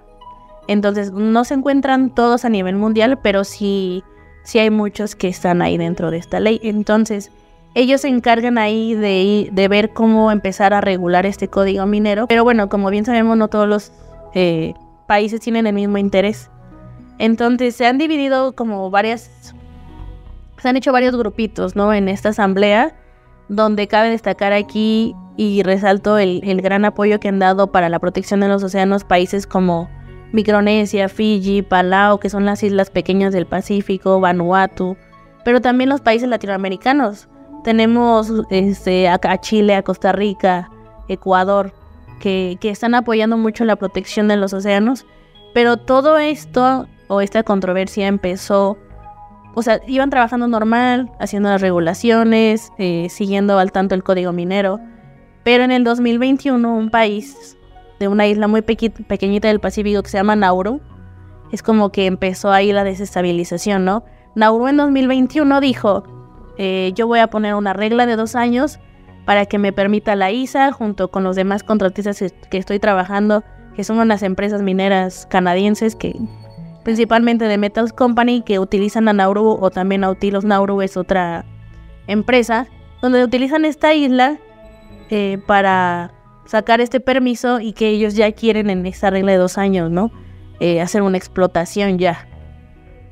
Entonces 0.68 1.10
no 1.10 1.44
se 1.44 1.54
encuentran 1.54 2.14
todos 2.14 2.44
a 2.44 2.50
nivel 2.50 2.76
mundial, 2.76 3.18
pero 3.22 3.42
sí, 3.42 4.04
sí 4.44 4.58
hay 4.58 4.70
muchos 4.70 5.16
que 5.16 5.28
están 5.28 5.62
ahí 5.62 5.78
dentro 5.78 6.10
de 6.10 6.18
esta 6.18 6.38
ley. 6.38 6.60
Entonces 6.62 7.32
ellos 7.74 8.02
se 8.02 8.08
encargan 8.08 8.58
ahí 8.58 8.94
de, 8.94 9.48
de 9.50 9.68
ver 9.68 9.90
cómo 9.94 10.30
empezar 10.30 10.74
a 10.74 10.80
regular 10.82 11.24
este 11.26 11.48
código 11.48 11.86
minero. 11.86 12.26
Pero 12.26 12.44
bueno, 12.44 12.68
como 12.68 12.90
bien 12.90 13.06
sabemos, 13.06 13.36
no 13.38 13.48
todos 13.48 13.66
los 13.66 13.92
eh, 14.34 14.74
países 15.06 15.40
tienen 15.40 15.66
el 15.66 15.74
mismo 15.74 15.96
interés. 15.96 16.50
Entonces 17.18 17.74
se 17.74 17.86
han 17.86 17.96
dividido 17.96 18.54
como 18.54 18.90
varias, 18.90 19.54
se 20.58 20.68
han 20.68 20.76
hecho 20.76 20.92
varios 20.92 21.16
grupitos, 21.16 21.76
¿no? 21.76 21.94
En 21.94 22.08
esta 22.08 22.28
asamblea, 22.28 22.94
donde 23.48 23.88
cabe 23.88 24.10
destacar 24.10 24.52
aquí 24.52 25.14
y 25.38 25.62
resalto 25.62 26.18
el, 26.18 26.40
el 26.44 26.60
gran 26.60 26.84
apoyo 26.84 27.20
que 27.20 27.28
han 27.28 27.38
dado 27.38 27.72
para 27.72 27.88
la 27.88 27.98
protección 27.98 28.40
de 28.40 28.48
los 28.48 28.62
océanos 28.62 29.04
países 29.04 29.46
como 29.46 29.88
Micronesia, 30.32 31.08
Fiji, 31.08 31.62
Palau, 31.62 32.18
que 32.18 32.30
son 32.30 32.44
las 32.44 32.62
islas 32.62 32.90
pequeñas 32.90 33.32
del 33.32 33.46
Pacífico, 33.46 34.20
Vanuatu, 34.20 34.96
pero 35.44 35.60
también 35.60 35.90
los 35.90 36.00
países 36.00 36.28
latinoamericanos. 36.28 37.28
Tenemos 37.64 38.32
este, 38.50 39.08
a, 39.08 39.18
Chile, 39.40 39.74
a 39.74 39.82
Costa 39.82 40.12
Rica, 40.12 40.70
Ecuador, 41.08 41.72
que, 42.20 42.56
que 42.60 42.70
están 42.70 42.94
apoyando 42.94 43.36
mucho 43.36 43.64
la 43.64 43.76
protección 43.76 44.28
de 44.28 44.36
los 44.36 44.52
océanos, 44.52 45.06
pero 45.54 45.76
todo 45.76 46.18
esto 46.18 46.86
o 47.08 47.20
esta 47.20 47.42
controversia 47.42 48.06
empezó, 48.06 48.78
o 49.54 49.62
sea, 49.62 49.80
iban 49.86 50.10
trabajando 50.10 50.46
normal, 50.46 51.10
haciendo 51.18 51.48
las 51.48 51.60
regulaciones, 51.60 52.70
eh, 52.78 53.08
siguiendo 53.10 53.58
al 53.58 53.72
tanto 53.72 53.94
el 53.94 54.04
código 54.04 54.32
minero, 54.32 54.78
pero 55.42 55.64
en 55.64 55.72
el 55.72 55.84
2021 55.84 56.72
un 56.72 56.90
país 56.90 57.57
de 57.98 58.08
una 58.08 58.26
isla 58.26 58.46
muy 58.48 58.62
pequeñita 58.62 59.48
del 59.48 59.60
Pacífico 59.60 60.02
que 60.02 60.08
se 60.08 60.18
llama 60.18 60.36
Nauru, 60.36 60.80
es 61.52 61.62
como 61.62 61.90
que 61.90 62.06
empezó 62.06 62.52
ahí 62.52 62.72
la 62.72 62.84
desestabilización, 62.84 63.84
¿no? 63.84 64.04
Nauru 64.34 64.68
en 64.68 64.76
2021 64.76 65.60
dijo, 65.60 66.04
eh, 66.58 66.92
yo 66.94 67.06
voy 67.06 67.20
a 67.20 67.28
poner 67.28 67.54
una 67.54 67.72
regla 67.72 68.06
de 68.06 68.16
dos 68.16 68.34
años 68.34 68.78
para 69.24 69.46
que 69.46 69.58
me 69.58 69.72
permita 69.72 70.16
la 70.16 70.30
ISA, 70.30 70.72
junto 70.72 71.10
con 71.10 71.24
los 71.24 71.36
demás 71.36 71.62
contratistas 71.62 72.22
que 72.50 72.58
estoy 72.58 72.78
trabajando, 72.78 73.42
que 73.74 73.84
son 73.84 73.98
unas 73.98 74.22
empresas 74.22 74.62
mineras 74.62 75.26
canadienses 75.26 75.94
que 75.94 76.18
principalmente 76.82 77.44
de 77.44 77.58
Metals 77.58 77.92
Company, 77.92 78.42
que 78.42 78.58
utilizan 78.58 79.08
a 79.08 79.12
Nauru 79.12 79.58
o 79.60 79.70
también 79.70 80.00
Nautilus 80.00 80.44
Nauru 80.44 80.80
es 80.80 80.96
otra 80.96 81.44
empresa, 82.06 82.66
donde 83.02 83.22
utilizan 83.22 83.64
esta 83.64 83.92
isla 83.92 84.38
eh, 85.10 85.38
para 85.46 86.12
sacar 86.48 86.80
este 86.80 86.98
permiso 86.98 87.60
y 87.60 87.74
que 87.74 87.88
ellos 87.90 88.14
ya 88.14 88.32
quieren 88.32 88.70
en 88.70 88.86
esta 88.86 89.10
regla 89.10 89.32
de 89.32 89.38
dos 89.38 89.58
años, 89.58 89.90
¿no? 89.90 90.10
Eh, 90.60 90.80
hacer 90.80 91.02
una 91.02 91.18
explotación 91.18 91.98
ya. 91.98 92.26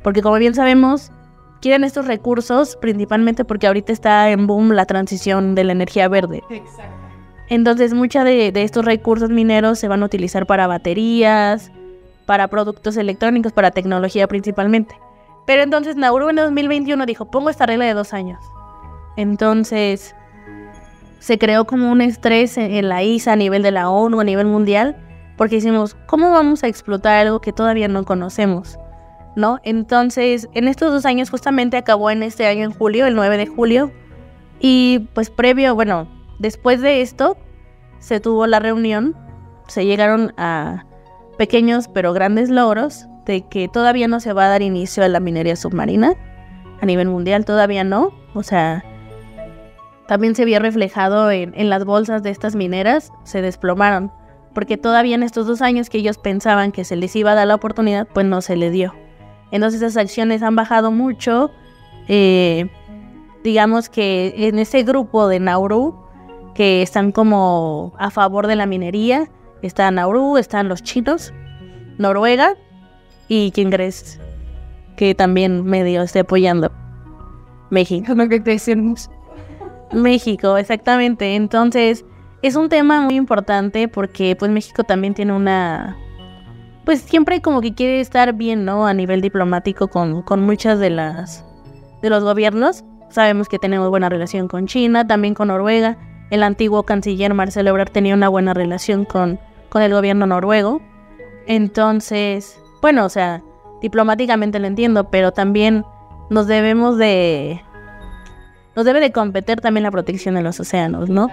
Porque 0.02 0.22
como 0.22 0.36
bien 0.36 0.54
sabemos, 0.54 1.12
quieren 1.60 1.84
estos 1.84 2.06
recursos 2.06 2.76
principalmente 2.80 3.44
porque 3.44 3.66
ahorita 3.66 3.92
está 3.92 4.30
en 4.30 4.46
boom 4.46 4.72
la 4.72 4.86
transición 4.86 5.54
de 5.54 5.64
la 5.64 5.72
energía 5.72 6.08
verde. 6.08 6.42
Exacto. 6.48 6.94
Entonces, 7.48 7.94
muchos 7.94 8.24
de, 8.24 8.50
de, 8.50 8.62
estos 8.62 8.84
recursos 8.84 9.30
mineros 9.30 9.78
se 9.78 9.86
van 9.86 10.02
a 10.02 10.06
utilizar 10.06 10.46
para 10.46 10.66
baterías, 10.66 11.70
para 12.24 12.48
productos 12.48 12.96
electrónicos, 12.96 13.52
para 13.52 13.70
tecnología 13.70 14.26
principalmente. 14.26 14.96
Pero 15.46 15.62
entonces 15.62 15.94
Nauru 15.94 16.30
en 16.30 16.36
2021 16.36 17.06
dijo, 17.06 17.30
pongo 17.30 17.50
esta 17.50 17.66
regla 17.66 17.84
de 17.84 17.94
dos 17.94 18.12
años. 18.14 18.40
Entonces, 19.16 20.15
se 21.18 21.38
creó 21.38 21.66
como 21.66 21.90
un 21.90 22.00
estrés 22.00 22.56
en, 22.58 22.88
la 22.88 23.02
ISA 23.02 23.32
a 23.32 23.36
nivel 23.36 23.62
de 23.62 23.70
la 23.70 23.90
ONU, 23.90 24.20
a 24.20 24.24
nivel 24.24 24.46
mundial, 24.46 24.96
porque 25.36 25.56
decimos, 25.56 25.96
¿cómo 26.06 26.30
vamos 26.30 26.62
a 26.62 26.68
explotar 26.68 27.18
algo 27.18 27.40
que 27.40 27.52
todavía 27.52 27.88
no 27.88 28.04
conocemos? 28.04 28.78
¿No? 29.34 29.58
Entonces, 29.64 30.48
en 30.54 30.68
estos 30.68 30.92
dos 30.92 31.04
años 31.04 31.30
justamente 31.30 31.76
acabó 31.76 32.10
en 32.10 32.22
este 32.22 32.46
año 32.46 32.64
en 32.64 32.72
julio, 32.72 33.06
el 33.06 33.14
9 33.14 33.36
de 33.36 33.46
julio, 33.46 33.92
y 34.60 35.08
pues 35.14 35.30
previo, 35.30 35.74
bueno, 35.74 36.08
después 36.38 36.80
de 36.80 37.02
esto, 37.02 37.36
se 37.98 38.20
tuvo 38.20 38.46
la 38.46 38.60
reunión, 38.60 39.14
se 39.68 39.84
llegaron 39.84 40.32
a 40.36 40.86
pequeños 41.36 41.88
pero 41.88 42.12
grandes 42.12 42.48
logros 42.48 43.06
de 43.26 43.46
que 43.46 43.68
todavía 43.68 44.08
no 44.08 44.20
se 44.20 44.32
va 44.32 44.46
a 44.46 44.48
dar 44.48 44.62
inicio 44.62 45.04
a 45.04 45.08
la 45.08 45.20
minería 45.20 45.56
submarina 45.56 46.14
a 46.80 46.86
nivel 46.86 47.08
mundial, 47.08 47.44
todavía 47.44 47.84
no, 47.84 48.12
o 48.34 48.42
sea, 48.42 48.84
también 50.06 50.34
se 50.34 50.44
vio 50.44 50.58
reflejado 50.60 51.30
en, 51.30 51.68
las 51.68 51.84
bolsas 51.84 52.22
de 52.22 52.30
estas 52.30 52.54
mineras, 52.54 53.12
se 53.24 53.42
desplomaron, 53.42 54.12
porque 54.54 54.76
todavía 54.76 55.16
en 55.16 55.22
estos 55.22 55.46
dos 55.46 55.62
años 55.62 55.90
que 55.90 55.98
ellos 55.98 56.18
pensaban 56.18 56.72
que 56.72 56.84
se 56.84 56.96
les 56.96 57.14
iba 57.16 57.32
a 57.32 57.34
dar 57.34 57.46
la 57.46 57.56
oportunidad, 57.56 58.06
pues 58.12 58.26
no 58.26 58.40
se 58.40 58.56
le 58.56 58.70
dio. 58.70 58.94
Entonces 59.50 59.82
esas 59.82 59.96
acciones 59.96 60.42
han 60.42 60.56
bajado 60.56 60.90
mucho. 60.90 61.50
Eh, 62.08 62.70
digamos 63.44 63.88
que 63.88 64.34
en 64.36 64.58
ese 64.58 64.82
grupo 64.82 65.28
de 65.28 65.40
Nauru, 65.40 65.96
que 66.54 66.82
están 66.82 67.12
como 67.12 67.92
a 67.98 68.10
favor 68.10 68.46
de 68.46 68.56
la 68.56 68.66
minería, 68.66 69.28
está 69.62 69.90
Nauru, 69.90 70.38
están 70.38 70.68
los 70.68 70.82
chinos, 70.82 71.34
Noruega 71.98 72.54
y 73.28 73.50
quién 73.52 73.70
crees 73.70 74.20
que 74.96 75.14
también 75.14 75.64
medio 75.64 76.02
esté 76.02 76.20
apoyando 76.20 76.72
México. 77.70 78.14
Lo 78.14 78.26
decimos. 78.26 79.10
México, 79.92 80.56
exactamente. 80.56 81.34
Entonces, 81.34 82.04
es 82.42 82.56
un 82.56 82.68
tema 82.68 83.00
muy 83.00 83.16
importante 83.16 83.88
porque 83.88 84.36
pues 84.36 84.50
México 84.50 84.84
también 84.84 85.14
tiene 85.14 85.32
una 85.32 85.96
pues 86.84 87.00
siempre 87.00 87.42
como 87.42 87.60
que 87.60 87.74
quiere 87.74 88.00
estar 88.00 88.32
bien, 88.34 88.64
¿no? 88.64 88.86
A 88.86 88.94
nivel 88.94 89.20
diplomático 89.20 89.88
con, 89.88 90.22
con 90.22 90.40
muchas 90.42 90.78
de 90.78 90.90
las 90.90 91.44
de 92.00 92.10
los 92.10 92.22
gobiernos. 92.22 92.84
Sabemos 93.10 93.48
que 93.48 93.58
tenemos 93.58 93.90
buena 93.90 94.08
relación 94.08 94.46
con 94.46 94.66
China, 94.66 95.06
también 95.06 95.34
con 95.34 95.48
Noruega. 95.48 95.98
El 96.30 96.44
antiguo 96.44 96.84
canciller 96.84 97.34
Marcelo 97.34 97.70
Ebrard 97.70 97.90
tenía 97.90 98.14
una 98.14 98.28
buena 98.28 98.54
relación 98.54 99.04
con, 99.04 99.40
con 99.68 99.82
el 99.82 99.92
gobierno 99.92 100.26
noruego. 100.26 100.80
Entonces, 101.46 102.60
bueno, 102.82 103.04
o 103.04 103.08
sea, 103.08 103.42
diplomáticamente 103.80 104.58
lo 104.58 104.66
entiendo, 104.66 105.10
pero 105.10 105.32
también 105.32 105.84
nos 106.30 106.46
debemos 106.46 106.98
de 106.98 107.62
nos 108.76 108.84
debe 108.84 109.00
de 109.00 109.10
competir 109.10 109.60
también 109.60 109.82
la 109.82 109.90
protección 109.90 110.34
de 110.34 110.42
los 110.42 110.60
océanos, 110.60 111.08
¿no? 111.08 111.28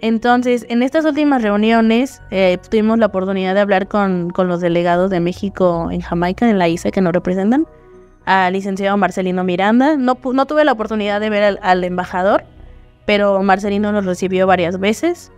Entonces, 0.00 0.64
en 0.68 0.82
estas 0.82 1.04
últimas 1.04 1.42
reuniones 1.42 2.22
eh, 2.30 2.58
tuvimos 2.70 2.98
la 2.98 3.06
oportunidad 3.06 3.54
de 3.54 3.60
hablar 3.60 3.88
con, 3.88 4.32
los 4.36 4.60
delegados 4.60 5.10
de 5.10 5.18
México 5.18 5.88
en 5.90 6.02
Jamaica, 6.02 6.48
en 6.48 6.58
la 6.58 6.68
ISA, 6.68 6.90
que 6.90 7.00
nos 7.00 7.12
representan, 7.12 7.66
al 8.24 8.52
licenciado 8.52 8.96
Marcelino 8.96 9.42
Miranda. 9.42 9.96
No, 9.96 10.18
no 10.32 10.46
tuve 10.46 10.64
la 10.64 10.72
oportunidad 10.72 11.20
de 11.20 11.30
ver 11.30 11.58
al, 11.60 11.84
embajador, 11.84 12.44
pero 13.06 13.42
Marcelino 13.42 13.90
nos 13.90 14.04
recibió 14.04 14.46
varias 14.46 14.78
veces. 14.78 15.32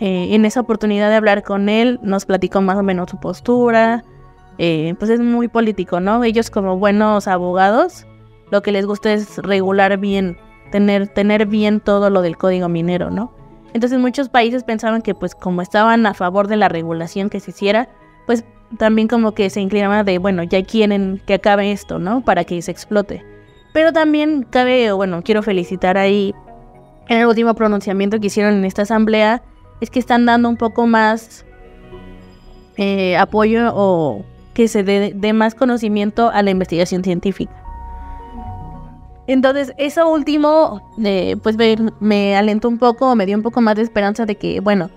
Eh, 0.00 0.34
en 0.34 0.44
esa 0.44 0.60
oportunidad 0.60 1.08
de 1.08 1.16
hablar 1.16 1.42
con 1.42 1.68
él, 1.68 1.98
nos 2.02 2.26
platicó 2.26 2.60
más 2.60 2.76
o 2.76 2.82
menos 2.82 3.10
su 3.10 3.18
postura. 3.18 4.04
Eh, 4.58 4.94
pues 4.98 5.10
es 5.10 5.20
muy 5.20 5.48
político, 5.48 6.00
¿no? 6.00 6.24
Ellos 6.24 6.50
como 6.50 6.76
buenos 6.76 7.28
abogados, 7.28 8.06
lo 8.50 8.60
que 8.60 8.72
les 8.72 8.84
gusta 8.84 9.12
es 9.12 9.38
regular 9.38 9.96
bien 9.98 10.36
tener, 10.70 11.08
tener 11.08 11.46
bien 11.46 11.80
todo 11.80 12.10
lo 12.10 12.22
del 12.22 12.36
código 12.36 12.68
minero, 12.68 13.10
¿no? 13.10 13.32
Entonces 13.74 13.98
muchos 13.98 14.28
países 14.28 14.64
pensaban 14.64 15.02
que 15.02 15.14
pues 15.14 15.34
como 15.34 15.62
estaban 15.62 16.06
a 16.06 16.14
favor 16.14 16.48
de 16.48 16.56
la 16.56 16.68
regulación 16.68 17.30
que 17.30 17.40
se 17.40 17.50
hiciera, 17.50 17.88
pues 18.26 18.44
también 18.78 19.08
como 19.08 19.32
que 19.32 19.50
se 19.50 19.60
inclinaban 19.60 20.04
de, 20.04 20.18
bueno, 20.18 20.42
ya 20.42 20.62
quieren 20.62 21.22
que 21.26 21.34
acabe 21.34 21.72
esto, 21.72 21.98
¿no? 21.98 22.22
Para 22.22 22.44
que 22.44 22.60
se 22.62 22.70
explote. 22.70 23.24
Pero 23.72 23.92
también 23.92 24.46
cabe, 24.48 24.92
bueno, 24.92 25.22
quiero 25.22 25.42
felicitar 25.42 25.96
ahí 25.96 26.34
en 27.08 27.18
el 27.18 27.26
último 27.26 27.54
pronunciamiento 27.54 28.20
que 28.20 28.26
hicieron 28.26 28.54
en 28.54 28.64
esta 28.64 28.82
asamblea, 28.82 29.42
es 29.80 29.90
que 29.90 29.98
están 29.98 30.26
dando 30.26 30.48
un 30.48 30.56
poco 30.56 30.86
más 30.86 31.46
eh, 32.76 33.16
apoyo 33.16 33.72
o 33.74 34.24
que 34.54 34.68
se 34.68 34.82
dé 34.82 35.32
más 35.32 35.54
conocimiento 35.54 36.30
a 36.30 36.42
la 36.42 36.50
investigación 36.50 37.04
científica. 37.04 37.67
Entonces, 39.28 39.74
eso 39.76 40.10
último, 40.10 40.80
eh, 41.04 41.36
pues 41.42 41.56
me, 42.00 42.34
alentó 42.34 42.66
un 42.66 42.78
poco, 42.78 43.14
me 43.14 43.26
dio 43.26 43.36
un 43.36 43.42
poco 43.42 43.60
más 43.60 43.76
de 43.76 43.82
esperanza 43.82 44.24
de 44.24 44.36
que, 44.36 44.60
bueno, 44.60 44.90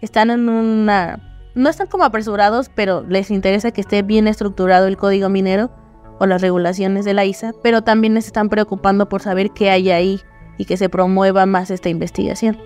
están 0.00 0.30
en 0.30 0.48
una... 0.48 1.20
No 1.54 1.68
están 1.68 1.86
como 1.86 2.04
apresurados, 2.04 2.70
pero 2.74 3.02
les 3.02 3.30
interesa 3.30 3.72
que 3.72 3.82
esté 3.82 4.00
bien 4.02 4.28
estructurado 4.28 4.86
el 4.86 4.96
código 4.96 5.28
minero 5.28 5.70
o 6.18 6.24
las 6.24 6.40
regulaciones 6.40 7.04
de 7.04 7.12
la 7.12 7.26
ISA, 7.26 7.52
pero 7.62 7.82
también 7.82 8.14
se 8.14 8.28
están 8.28 8.48
preocupando 8.48 9.10
por 9.10 9.20
saber 9.20 9.50
qué 9.50 9.68
hay 9.68 9.90
ahí 9.90 10.20
y 10.56 10.64
que 10.64 10.78
se 10.78 10.88
promueva 10.88 11.44
más 11.44 11.70
esta 11.70 11.90
investigación. 11.90 12.56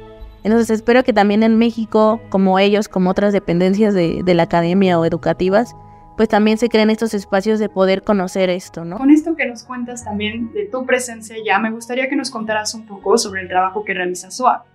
Entonces 0.45 0.71
espero 0.71 1.03
que 1.03 1.13
también 1.13 1.43
en 1.43 1.59
México, 1.59 2.21
como 2.31 2.61
ellos, 2.61 2.89
como 2.89 3.11
otras 3.11 3.33
dependencias 3.33 3.95
de, 3.95 4.23
de 4.25 4.35
la 4.35 4.45
academia 4.45 4.99
o 4.99 5.05
educativas, 5.05 5.75
pues 6.21 6.29
también 6.29 6.59
se 6.59 6.69
crean 6.69 6.91
estos 6.91 7.15
espacios 7.15 7.59
de 7.59 7.71
poder 7.71 8.03
conocer 8.03 8.51
esto, 8.51 8.85
¿no? 8.85 8.99
Con 8.99 9.09
esto 9.09 9.35
que 9.37 9.47
nos 9.47 9.63
cuentas 9.63 10.05
también 10.05 10.53
de 10.53 10.67
tu 10.67 10.85
presencia 10.85 11.35
ya, 11.43 11.59
me 11.59 11.71
gustaría 11.71 12.11
que 12.11 12.15
nos 12.15 12.31
contaras 12.31 12.75
un 12.75 12.85
poco 12.85 13.17
sobre 13.17 13.41
el 13.41 13.49
trabajo 13.49 13.87
que 13.87 13.95
realiza 13.95 14.31
SOA. 14.31 14.67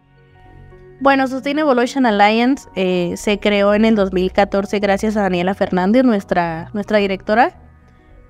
Bueno, 0.99 1.27
Sustainable 1.27 1.79
Ocean 1.79 2.07
Alliance 2.07 2.67
eh, 2.73 3.13
se 3.15 3.37
creó 3.37 3.75
en 3.75 3.85
el 3.85 3.93
2014 3.93 4.79
gracias 4.79 5.17
a 5.17 5.21
Daniela 5.21 5.53
Fernández, 5.53 6.03
nuestra, 6.03 6.71
nuestra 6.73 6.97
directora. 6.97 7.55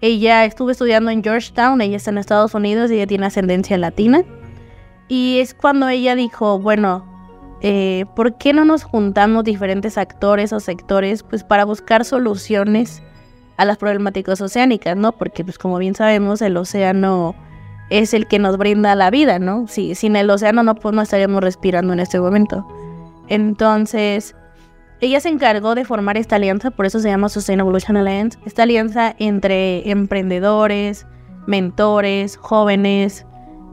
Ella 0.01 0.43
estuvo 0.43 0.69
estudiando 0.69 1.09
en 1.09 1.23
Georgetown, 1.23 1.79
ella 1.79 1.95
está 1.95 2.11
en 2.11 2.17
Estados 2.17 2.53
Unidos 2.53 2.91
y 2.91 2.95
ella 2.95 3.07
tiene 3.07 3.27
ascendencia 3.27 3.77
latina. 3.77 4.23
Y 5.07 5.39
es 5.39 5.53
cuando 5.53 5.87
ella 5.87 6.15
dijo, 6.15 6.59
bueno, 6.59 7.14
eh, 7.61 8.05
¿por 8.15 8.37
qué 8.37 8.53
no 8.53 8.65
nos 8.65 8.83
juntamos 8.83 9.43
diferentes 9.43 9.97
actores 9.97 10.53
o 10.53 10.59
sectores 10.59 11.23
pues 11.23 11.43
para 11.43 11.65
buscar 11.65 12.05
soluciones 12.05 13.01
a 13.57 13.65
las 13.65 13.77
problemáticas 13.77 14.41
oceánicas, 14.41 14.97
¿no? 14.97 15.13
Porque 15.13 15.43
pues 15.43 15.57
como 15.57 15.77
bien 15.77 15.95
sabemos 15.95 16.41
el 16.41 16.57
océano 16.57 17.35
es 17.89 18.13
el 18.13 18.27
que 18.27 18.39
nos 18.39 18.57
brinda 18.57 18.95
la 18.95 19.09
vida, 19.09 19.39
¿no? 19.39 19.67
Si, 19.67 19.95
sin 19.95 20.15
el 20.15 20.29
océano 20.29 20.63
no, 20.63 20.75
pues 20.75 20.93
no 20.93 21.01
estaríamos 21.01 21.41
respirando 21.41 21.93
en 21.93 21.99
este 21.99 22.19
momento. 22.19 22.67
Entonces, 23.27 24.35
ella 25.01 25.19
se 25.19 25.29
encargó 25.29 25.75
de 25.75 25.85
formar 25.85 26.17
esta 26.17 26.37
alianza, 26.37 26.71
por 26.71 26.85
eso 26.85 26.99
se 26.99 27.09
llama 27.09 27.29
Sustainable 27.29 27.77
Ocean 27.77 27.97
Alliance, 27.97 28.39
esta 28.45 28.63
alianza 28.63 29.15
entre 29.19 29.89
emprendedores, 29.89 31.05
mentores, 31.47 32.37
jóvenes, 32.37 33.25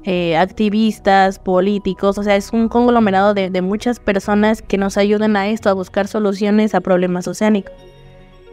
eh, 0.04 0.36
activistas, 0.36 1.38
políticos, 1.38 2.18
o 2.18 2.22
sea, 2.22 2.36
es 2.36 2.52
un 2.52 2.68
conglomerado 2.68 3.34
de, 3.34 3.50
de 3.50 3.62
muchas 3.62 4.00
personas 4.00 4.62
que 4.62 4.78
nos 4.78 4.96
ayudan 4.96 5.36
a 5.36 5.48
esto, 5.48 5.70
a 5.70 5.74
buscar 5.74 6.08
soluciones 6.08 6.74
a 6.74 6.80
problemas 6.80 7.28
oceánicos. 7.28 7.74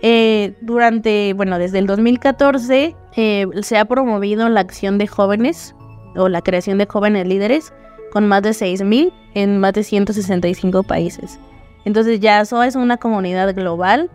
Eh, 0.02 0.54
durante, 0.62 1.34
bueno, 1.34 1.60
desde 1.60 1.80
el 1.80 1.88
2014 1.88 2.96
eh, 3.16 3.48
se 3.62 3.78
ha 3.78 3.86
promovido 3.86 4.48
la 4.48 4.62
acción 4.62 4.98
de 4.98 5.08
jóvenes 5.08 5.76
o 6.16 6.30
la 6.30 6.42
creación 6.42 6.78
de 6.78 6.86
jóvenes 6.86 7.28
líderes 7.28 7.74
con 8.14 8.28
más 8.28 8.42
de 8.42 8.52
6.000 8.52 9.12
en 9.34 9.60
más 9.60 9.74
de 9.74 9.84
165 9.84 10.84
países. 10.84 11.40
Entonces 11.84 12.22
ya 12.22 12.44
SOA 12.46 12.68
es 12.68 12.76
una 12.76 12.98
comunidad 12.98 13.54
global 13.54 14.10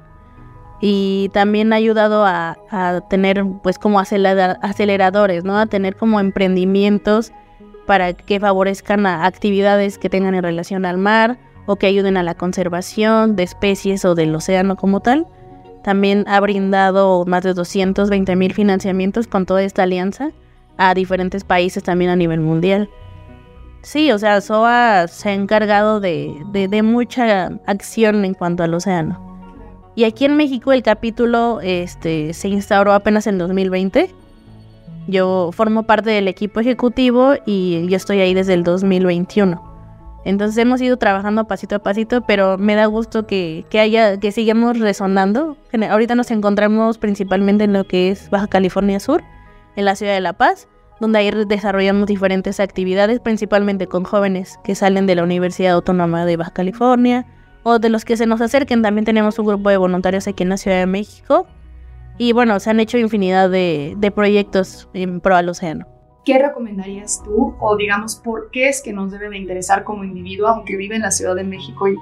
y 0.81 1.31
también 1.33 1.73
ha 1.73 1.77
ayudado 1.77 2.25
a, 2.27 2.57
tener 3.09 3.45
pues 3.63 3.79
como 3.79 4.01
aceleradores, 4.01 5.45
¿no? 5.45 5.59
A 5.59 5.67
tener 5.67 5.97
como 5.97 6.21
emprendimientos 6.21 7.33
para 7.87 8.13
que 8.13 8.41
favorezcan 8.41 9.07
actividades 9.07 9.99
que 9.99 10.11
tengan 10.11 10.35
en 10.35 10.43
relación 10.43 10.85
al 10.85 10.99
mar 10.99 11.39
o 11.67 11.77
que 11.77 11.87
ayuden 11.87 12.17
a 12.17 12.23
la 12.23 12.35
conservación 12.35 13.37
de 13.37 13.43
especies 13.43 14.05
o 14.05 14.15
del 14.15 14.35
océano 14.35 14.77
como 14.77 15.01
tal. 15.01 15.27
También 15.83 16.25
ha 16.27 16.41
brindado 16.41 17.25
más 17.27 17.43
de 17.43 17.55
220 17.55 18.37
mil 18.37 18.53
financiamientos 18.53 19.27
con 19.27 19.47
toda 19.47 19.63
esta 19.63 19.83
alianza 19.83 20.31
a 20.77 20.95
diferentes 20.95 21.45
países 21.45 21.83
también 21.83 22.11
a 22.11 22.17
nivel 22.17 22.41
mundial. 22.41 22.89
Sí, 23.83 24.11
o 24.13 24.19
sea, 24.19 24.41
SOA 24.41 25.09
se 25.09 25.29
ha 25.29 25.35
encargado 25.35 26.01
de, 26.01 26.35
de, 26.53 26.83
mucha 26.83 27.47
acción 27.67 28.25
en 28.25 28.33
cuanto 28.33 28.63
al 28.63 28.73
océano. 28.73 29.24
Y 29.95 30.05
aquí 30.05 30.25
en 30.25 30.37
México 30.37 30.73
el 30.73 30.83
capítulo 30.83 31.61
este, 31.63 32.35
se 32.35 32.49
instauró 32.49 32.93
apenas 32.93 33.27
en 33.27 33.39
2020. 33.39 34.11
Yo 35.07 35.51
formo 35.53 35.85
parte 35.85 36.11
del 36.11 36.29
equipo 36.29 36.61
ejecutivo 36.61 37.35
y 37.47 37.87
yo 37.89 37.97
estoy 37.97 38.21
ahí 38.21 38.35
desde 38.35 38.55
el 38.55 38.65
2021. 38.65 39.75
Entonces 40.25 40.57
hemos 40.57 40.81
ido 40.81 40.97
trabajando 40.97 41.45
pasito 41.47 41.77
a 41.77 41.79
pasito, 41.81 42.23
pero 42.23 42.57
me 42.57 42.75
da 42.75 42.87
gusto 42.87 43.27
que, 43.27 43.67
haya, 43.75 44.19
que 44.19 44.33
sigamos 44.33 44.79
resonando. 44.79 45.57
Ahorita 45.91 46.15
nos 46.15 46.31
encontramos 46.31 46.99
principalmente 46.99 47.65
en 47.65 47.75
lo 47.75 47.85
que 47.85 48.11
es 48.11 48.31
Baja 48.31 48.47
California 48.47 48.99
Sur, 49.01 49.23
en 49.77 49.85
la 49.85 49.95
ciudad 49.97 50.15
de 50.15 50.21
La 50.21 50.33
Paz, 50.33 50.67
donde 50.99 51.19
ahí 51.19 51.31
desarrollamos 51.47 52.07
diferentes 52.07 52.59
actividades, 52.59 53.21
principalmente 53.21 53.87
con 53.87 54.05
jóvenes 54.05 54.59
que 54.65 54.75
salen 54.75 55.07
de 55.07 55.15
la 55.15 55.25
Universidad 55.25 55.75
Autónoma 55.75 56.25
de 56.25 56.39
Baja 56.39 56.53
California, 56.53 57.27
o 57.65 57.81
de 57.81 57.89
los 57.89 58.05
que 58.05 58.17
se 58.17 58.27
nos 58.27 58.41
acerquen. 58.41 58.83
También 58.83 59.05
tenemos 59.05 59.39
un 59.41 59.47
grupo 59.47 59.71
de 59.71 59.77
voluntarios 59.77 60.29
aquí 60.29 60.45
en 60.45 60.51
la 60.51 60.57
Ciudad 60.57 60.79
de 60.79 60.87
México. 60.87 61.49
Y 62.17 62.33
bueno, 62.33 62.61
se 62.61 62.71
han 62.71 62.79
hecho 62.79 62.97
infinidad 62.97 63.51
de, 63.51 63.95
de 63.97 64.11
proyectos 64.13 64.89
en 64.95 65.21
pro 65.21 65.35
al 65.35 65.49
océano. 65.49 65.89
¿qué 66.25 66.39
recomendarías 66.39 67.23
tú 67.23 67.55
o 67.61 67.77
digamos 67.77 68.17
por 68.17 68.51
qué 68.51 68.69
es 68.69 68.83
que 68.83 68.93
nos 68.93 69.13
debe 69.13 69.29
de 69.29 69.39
interesar 69.39 69.85
como 69.85 70.05
individuo, 70.05 70.49
aunque 70.49 70.77
vive 70.77 70.97
en 70.97 71.03
la 71.03 71.11
Ciudad 71.11 71.35
de 71.35 71.45
México 71.45 71.89
y 71.89 71.97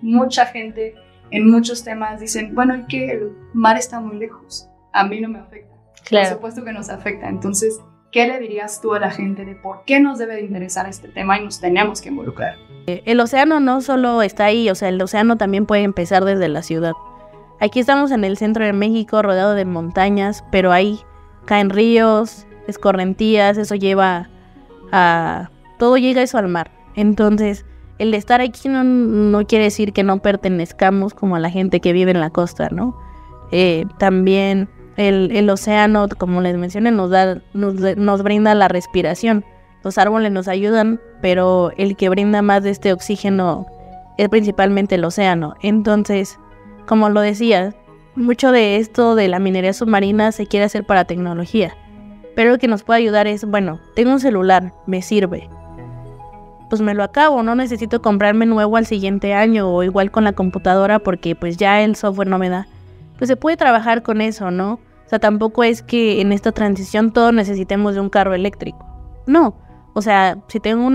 mucha 0.00 0.46
gente 0.46 0.94
en 1.30 1.50
muchos 1.50 1.82
temas 1.82 2.20
dicen, 2.20 2.54
bueno, 2.54 2.74
es 2.74 2.86
que 2.86 3.10
el 3.10 3.32
mar 3.52 3.76
está 3.76 4.00
muy 4.00 4.16
lejos, 4.16 4.68
a 4.92 5.04
mí 5.04 5.20
no 5.20 5.28
me 5.28 5.40
afecta. 5.40 5.74
Por 6.10 6.26
supuesto 6.26 6.64
que 6.64 6.72
nos 6.72 6.90
afecta. 6.90 7.28
Entonces, 7.28 7.80
¿qué 8.14 8.28
le 8.28 8.38
dirías 8.38 8.80
tú 8.80 8.94
a 8.94 9.00
la 9.00 9.10
gente 9.10 9.44
de 9.44 9.56
por 9.56 9.82
qué 9.84 9.98
nos 9.98 10.20
debe 10.20 10.36
de 10.36 10.42
interesar 10.42 10.88
este 10.88 11.08
tema 11.08 11.36
y 11.36 11.44
nos 11.44 11.60
tenemos 11.60 12.00
que 12.00 12.10
involucrar? 12.10 12.54
Eh, 12.86 13.02
el 13.06 13.18
océano 13.18 13.58
no 13.58 13.80
solo 13.80 14.22
está 14.22 14.44
ahí, 14.44 14.70
o 14.70 14.76
sea, 14.76 14.88
el 14.88 15.02
océano 15.02 15.36
también 15.36 15.66
puede 15.66 15.82
empezar 15.82 16.24
desde 16.24 16.46
la 16.46 16.62
ciudad. 16.62 16.92
Aquí 17.58 17.80
estamos 17.80 18.12
en 18.12 18.22
el 18.22 18.36
centro 18.36 18.64
de 18.64 18.72
México, 18.72 19.20
rodeado 19.20 19.54
de 19.54 19.64
montañas, 19.64 20.44
pero 20.52 20.70
ahí 20.70 21.00
caen 21.44 21.70
ríos, 21.70 22.46
escorrentías, 22.68 23.58
eso 23.58 23.74
lleva 23.74 24.30
a... 24.92 25.50
Todo 25.80 25.96
llega 25.96 26.22
eso 26.22 26.38
al 26.38 26.46
mar. 26.46 26.70
Entonces, 26.94 27.66
el 27.98 28.14
estar 28.14 28.40
aquí 28.40 28.68
no, 28.68 29.44
quiere 29.48 29.64
decir 29.64 29.92
que 29.92 30.04
no 30.04 30.22
pertenezcamos 30.22 31.14
como 31.14 31.34
a 31.34 31.40
la 31.40 31.50
gente 31.50 31.80
que 31.80 31.92
vive 31.92 32.12
en 32.12 32.20
la 32.20 32.30
costa, 32.30 32.68
¿no? 32.70 32.96
Eh, 33.50 33.86
también 33.98 34.68
el, 34.96 35.50
océano, 35.50 36.08
como 36.18 36.40
les 36.40 36.56
mencioné, 36.56 36.90
nos, 36.90 37.10
da, 37.10 37.40
nos, 37.52 37.74
nos 37.96 38.22
brinda 38.22 38.54
la 38.54 38.68
respiración. 38.68 39.44
Los 39.82 39.98
árboles 39.98 40.32
nos 40.32 40.48
ayudan, 40.48 41.00
pero 41.20 41.72
el 41.76 41.96
que 41.96 42.08
brinda 42.08 42.42
más 42.42 42.62
de 42.62 42.70
este 42.70 42.92
oxígeno 42.92 43.66
es 44.16 44.28
principalmente 44.28 44.94
el 44.94 45.04
océano. 45.04 45.54
Entonces, 45.62 46.38
como 46.86 47.08
lo 47.10 47.20
decía, 47.20 47.74
mucho 48.16 48.52
de 48.52 48.76
esto 48.76 49.14
de 49.14 49.28
la 49.28 49.38
minería 49.38 49.72
submarina 49.72 50.32
se 50.32 50.46
quiere 50.46 50.66
hacer 50.66 50.84
para 50.84 51.04
tecnología. 51.04 51.76
Pero 52.34 52.50
lo 52.50 52.58
que 52.58 52.68
nos 52.68 52.82
puede 52.82 53.00
ayudar 53.00 53.26
es, 53.26 53.44
bueno, 53.44 53.80
tengo 53.94 54.12
un 54.12 54.20
celular, 54.20 54.72
me 54.86 55.02
sirve. 55.02 55.48
Pues 56.68 56.80
me 56.80 56.94
lo 56.94 57.04
acabo, 57.04 57.42
no 57.42 57.54
necesito 57.54 58.02
comprarme 58.02 58.46
nuevo 58.46 58.76
al 58.76 58.86
siguiente 58.86 59.34
año 59.34 59.68
o 59.68 59.82
igual 59.82 60.10
con 60.10 60.24
la 60.24 60.32
computadora 60.32 60.98
porque 60.98 61.36
pues 61.36 61.56
ya 61.56 61.82
el 61.82 61.94
software 61.94 62.28
no 62.28 62.38
me 62.38 62.48
da. 62.48 62.66
Pues 63.24 63.30
se 63.30 63.36
puede 63.36 63.56
trabajar 63.56 64.02
con 64.02 64.20
eso, 64.20 64.50
¿no? 64.50 64.74
O 64.74 65.08
sea, 65.08 65.18
tampoco 65.18 65.64
es 65.64 65.80
que 65.80 66.20
en 66.20 66.30
esta 66.30 66.52
transición 66.52 67.10
todos 67.10 67.32
necesitemos 67.32 67.94
de 67.94 68.02
un 68.02 68.10
carro 68.10 68.34
eléctrico. 68.34 68.84
No. 69.26 69.56
O 69.94 70.02
sea, 70.02 70.36
si 70.48 70.60
tengo 70.60 70.84
un 70.86 70.94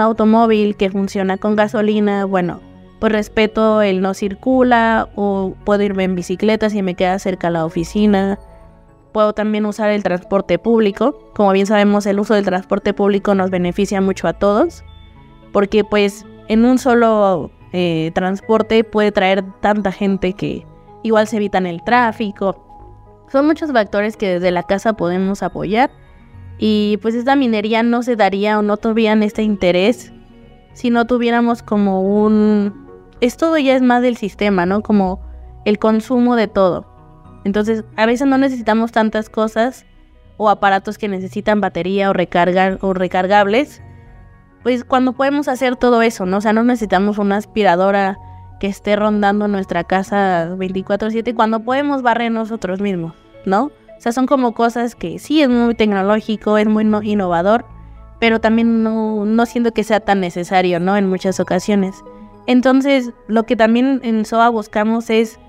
automóvil, 0.00 0.76
que 0.76 0.88
funciona 0.88 1.36
con 1.36 1.54
gasolina, 1.54 2.24
bueno, 2.24 2.60
pues 3.00 3.12
respeto 3.12 3.82
el 3.82 4.00
no 4.00 4.14
circula 4.14 5.10
o 5.14 5.54
puedo 5.66 5.82
irme 5.82 6.04
en 6.04 6.14
bicicleta 6.14 6.70
si 6.70 6.80
me 6.80 6.94
queda 6.94 7.18
cerca 7.18 7.50
la 7.50 7.66
oficina 7.66 8.38
Puedo 9.12 9.34
también 9.34 9.66
usar 9.66 9.90
el 9.90 10.02
transporte 10.02 10.58
público. 10.58 11.18
Como 11.34 11.52
bien 11.52 11.66
sabemos, 11.66 12.06
el 12.06 12.18
uso 12.18 12.32
del 12.32 12.46
transporte 12.46 12.94
público 12.94 13.34
nos 13.34 13.50
beneficia 13.50 14.00
mucho 14.00 14.26
a 14.26 14.32
todos, 14.32 14.84
porque 15.52 15.84
pues 15.84 16.24
en 16.48 16.64
un 16.64 16.78
solo 16.78 17.50
eh, 17.74 18.10
transporte 18.14 18.84
puede 18.84 19.12
traer 19.12 19.44
tanta 19.60 19.92
gente 19.92 20.32
que 20.32 20.64
igual 21.02 21.26
se 21.26 21.36
evitan 21.36 21.66
el 21.66 21.82
tráfico. 21.82 23.24
Son 23.30 23.46
muchos 23.46 23.72
factores 23.72 24.16
que 24.16 24.34
desde 24.34 24.50
la 24.50 24.62
casa 24.62 24.92
podemos 24.92 25.42
apoyar 25.42 25.90
y 26.58 26.98
pues 27.02 27.14
esta 27.14 27.34
minería 27.34 27.82
no 27.82 28.02
se 28.02 28.16
daría 28.16 28.58
o 28.58 28.62
no 28.62 28.76
tuvieran 28.76 29.22
este 29.22 29.42
interés 29.42 30.12
si 30.72 30.90
no 30.90 31.06
tuviéramos 31.06 31.62
como 31.62 32.00
un... 32.02 32.88
Esto 33.20 33.56
ya 33.58 33.76
es 33.76 33.82
más 33.82 34.02
del 34.02 34.16
sistema, 34.16 34.66
¿no? 34.66 34.82
Como 34.82 35.20
el 35.64 35.78
consumo 35.78 36.34
de 36.34 36.48
todo. 36.48 36.86
Entonces, 37.44 37.84
a 37.96 38.06
veces 38.06 38.26
no 38.26 38.38
necesitamos 38.38 38.92
tantas 38.92 39.28
cosas 39.28 39.86
o 40.36 40.48
aparatos 40.48 40.98
que 40.98 41.08
necesitan 41.08 41.60
batería 41.60 42.10
o 42.10 42.12
recargar 42.12 42.78
o 42.80 42.94
recargables. 42.94 43.82
Pues 44.62 44.84
cuando 44.84 45.12
podemos 45.12 45.48
hacer 45.48 45.76
todo 45.76 46.02
eso, 46.02 46.26
¿no? 46.26 46.38
O 46.38 46.40
sea, 46.40 46.52
no 46.52 46.64
necesitamos 46.64 47.18
una 47.18 47.36
aspiradora 47.36 48.18
que 48.62 48.68
esté 48.68 48.94
rondando 48.94 49.48
nuestra 49.48 49.82
casa 49.82 50.54
24/7 50.56 51.34
cuando 51.34 51.64
podemos 51.64 52.02
barrer 52.02 52.30
nosotros 52.30 52.80
mismos, 52.80 53.12
¿no? 53.44 53.64
O 53.64 53.98
sea, 53.98 54.12
son 54.12 54.26
como 54.26 54.54
cosas 54.54 54.94
que 54.94 55.18
sí 55.18 55.42
es 55.42 55.48
muy 55.48 55.74
tecnológico, 55.74 56.58
es 56.58 56.68
muy 56.68 56.84
innovador, 57.02 57.64
pero 58.20 58.40
también 58.40 58.84
no, 58.84 59.24
no 59.24 59.46
siento 59.46 59.72
que 59.72 59.82
sea 59.82 59.98
tan 59.98 60.20
necesario, 60.20 60.78
¿no? 60.78 60.96
En 60.96 61.08
muchas 61.08 61.40
ocasiones. 61.40 62.04
Entonces, 62.46 63.10
lo 63.26 63.42
que 63.46 63.56
también 63.56 63.98
en 64.04 64.24
SOA 64.24 64.48
buscamos 64.50 65.10
es 65.10 65.40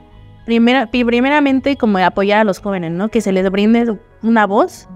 Primera, 0.48 0.88
primeramente 0.88 1.78
como 1.78 2.00
apoyar 2.00 2.40
a 2.40 2.44
los 2.46 2.60
jóvenes, 2.60 2.92
¿no? 2.94 3.10
Que 3.10 3.22
se 3.22 3.32
les 3.32 3.48
brinde 3.52 3.96
una 4.24 4.48
voz. 4.48 4.90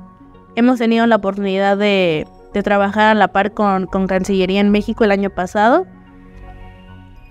Hemos 0.55 0.79
tenido 0.79 1.05
la 1.05 1.17
oportunidad 1.17 1.77
de, 1.77 2.27
trabajar 2.63 3.09
a 3.09 3.13
la 3.13 3.27
par 3.27 3.53
con, 3.53 3.85
Cancillería 3.85 4.59
en 4.59 4.71
México 4.71 5.03
el 5.03 5.11
año 5.11 5.29
pasado. 5.29 5.85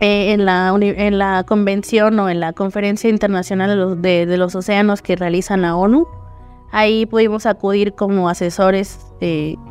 Eh, 0.01 0.33
en, 0.33 0.45
la, 0.45 0.77
en 0.79 1.19
la 1.19 1.45
convención 1.45 2.19
o 2.19 2.29
en 2.29 2.39
la 2.39 2.53
conferencia 2.53 3.09
internacional 3.09 4.03
de 4.03 4.37
los, 4.37 4.55
océanos 4.55 5.01
que 5.01 5.17
realizan 5.17 5.63
la 5.63 5.75
ONU. 5.75 6.07
Ahí 6.71 7.07
pudimos 7.07 7.47
acudir 7.47 7.95
como 7.95 8.29
asesores. 8.29 8.99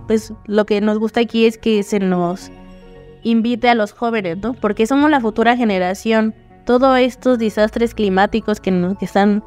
pues 0.08 0.34
lo 0.46 0.66
que 0.66 0.82
nos 0.82 0.98
gusta 0.98 1.20
aquí 1.20 1.46
es 1.46 1.60
que 1.60 1.84
se 1.84 2.00
nos 2.00 2.52
invite 3.22 3.70
a 3.70 3.76
los 3.76 3.92
jóvenes, 3.92 4.38
¿no? 4.38 4.54
Porque 4.54 4.88
somos 4.88 5.12
la 5.12 5.20
futura 5.20 5.56
generación. 5.56 6.34
Todos 6.66 6.98
estos 6.98 7.38
desastres 7.38 7.94
climáticos 7.94 8.60
que, 8.60 8.72
nos, 8.72 8.98
que 8.98 9.06
están 9.06 9.44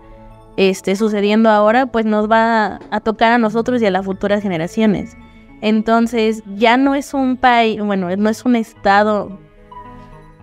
este, 0.57 0.95
sucediendo 0.95 1.51
ahora, 1.51 1.87
pues 1.87 2.05
nos 2.05 2.31
va 2.31 2.79
a 2.91 3.01
tocar 3.01 3.33
a 3.33 3.39
nosotros 3.39 3.83
y 3.83 3.87
a 3.87 3.91
las 3.91 4.05
futuras 4.05 4.43
generaciones. 4.43 5.17
Entonces, 5.61 6.45
ya 6.55 6.77
no 6.77 6.95
es 6.95 7.15
un 7.15 7.37
país, 7.37 7.83
bueno, 7.83 8.15
no 8.17 8.31
es 8.31 8.45
un 8.45 8.55
estado 8.55 9.39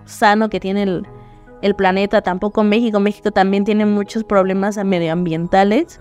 sano 0.05 0.49
que 0.49 0.59
tiene 0.59 0.83
el, 0.83 1.07
el 1.61 1.75
planeta, 1.75 2.21
tampoco 2.21 2.63
México. 2.63 2.99
México 2.99 3.31
también 3.31 3.65
tiene 3.65 3.85
muchos 3.85 4.23
problemas 4.23 4.77
medioambientales 4.83 5.99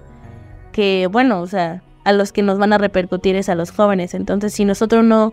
que, 0.73 1.09
bueno, 1.11 1.41
o 1.41 1.47
sea, 1.47 1.83
a 2.05 2.13
los 2.13 2.33
que 2.33 2.43
nos 2.43 2.59
van 2.59 2.73
a 2.73 2.79
repercutir 2.79 3.37
es 3.37 3.49
a 3.49 3.55
los 3.55 3.71
jóvenes. 3.71 4.15
Entonces, 4.15 4.53
si 4.53 4.65
nosotros 4.65 5.05
no, 5.05 5.33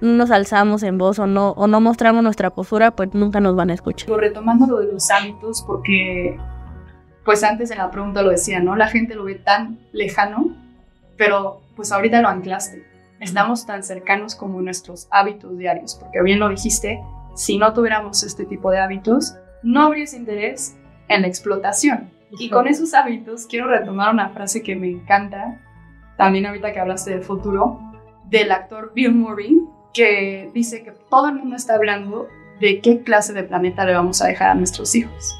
nos 0.00 0.30
alzamos 0.30 0.82
en 0.82 0.98
voz 0.98 1.18
o 1.18 1.26
no, 1.26 1.50
o 1.52 1.66
no 1.66 1.80
mostramos 1.80 2.22
nuestra 2.22 2.50
postura, 2.50 2.90
pues 2.92 3.14
nunca 3.14 3.40
nos 3.40 3.56
van 3.56 3.70
a 3.70 3.74
escuchar. 3.74 4.10
Retomando 4.10 4.66
lo 4.66 4.78
de 4.78 4.92
los 4.92 5.10
hábitos, 5.10 5.62
porque 5.66 6.38
pues 7.24 7.44
antes 7.44 7.70
en 7.70 7.78
la 7.78 7.90
pregunta 7.90 8.22
lo 8.22 8.30
decía, 8.30 8.60
¿no? 8.60 8.76
La 8.76 8.88
gente 8.88 9.14
lo 9.14 9.24
ve 9.24 9.36
tan 9.36 9.78
lejano, 9.92 10.56
pero 11.16 11.60
pues 11.76 11.92
ahorita 11.92 12.20
lo 12.22 12.28
anclaste. 12.28 12.84
Estamos 13.20 13.66
tan 13.66 13.82
cercanos 13.82 14.34
como 14.34 14.62
nuestros 14.62 15.06
hábitos 15.10 15.56
diarios, 15.58 15.96
porque 16.00 16.22
bien 16.22 16.38
lo 16.38 16.48
dijiste, 16.48 17.00
si 17.34 17.58
no 17.58 17.72
tuviéramos 17.72 18.22
este 18.22 18.44
tipo 18.44 18.70
de 18.70 18.78
hábitos, 18.78 19.34
no 19.62 19.82
habría 19.82 20.04
ese 20.04 20.16
interés 20.16 20.76
en 21.08 21.22
la 21.22 21.28
explotación. 21.28 22.10
Y 22.38 22.48
con 22.48 22.68
esos 22.68 22.94
hábitos 22.94 23.46
quiero 23.46 23.66
retomar 23.66 24.12
una 24.12 24.30
frase 24.30 24.62
que 24.62 24.76
me 24.76 24.88
encanta, 24.88 25.60
también 26.16 26.46
ahorita 26.46 26.72
que 26.72 26.80
hablaste 26.80 27.10
del 27.10 27.24
futuro, 27.24 27.80
del 28.28 28.52
actor 28.52 28.92
Bill 28.94 29.12
Murray, 29.12 29.60
que 29.92 30.50
dice 30.54 30.82
que 30.82 30.92
todo 31.10 31.28
el 31.28 31.36
mundo 31.36 31.56
está 31.56 31.74
hablando 31.74 32.28
de 32.60 32.80
qué 32.80 33.02
clase 33.02 33.32
de 33.32 33.42
planeta 33.42 33.84
le 33.84 33.94
vamos 33.94 34.22
a 34.22 34.28
dejar 34.28 34.50
a 34.50 34.54
nuestros 34.54 34.94
hijos, 34.94 35.34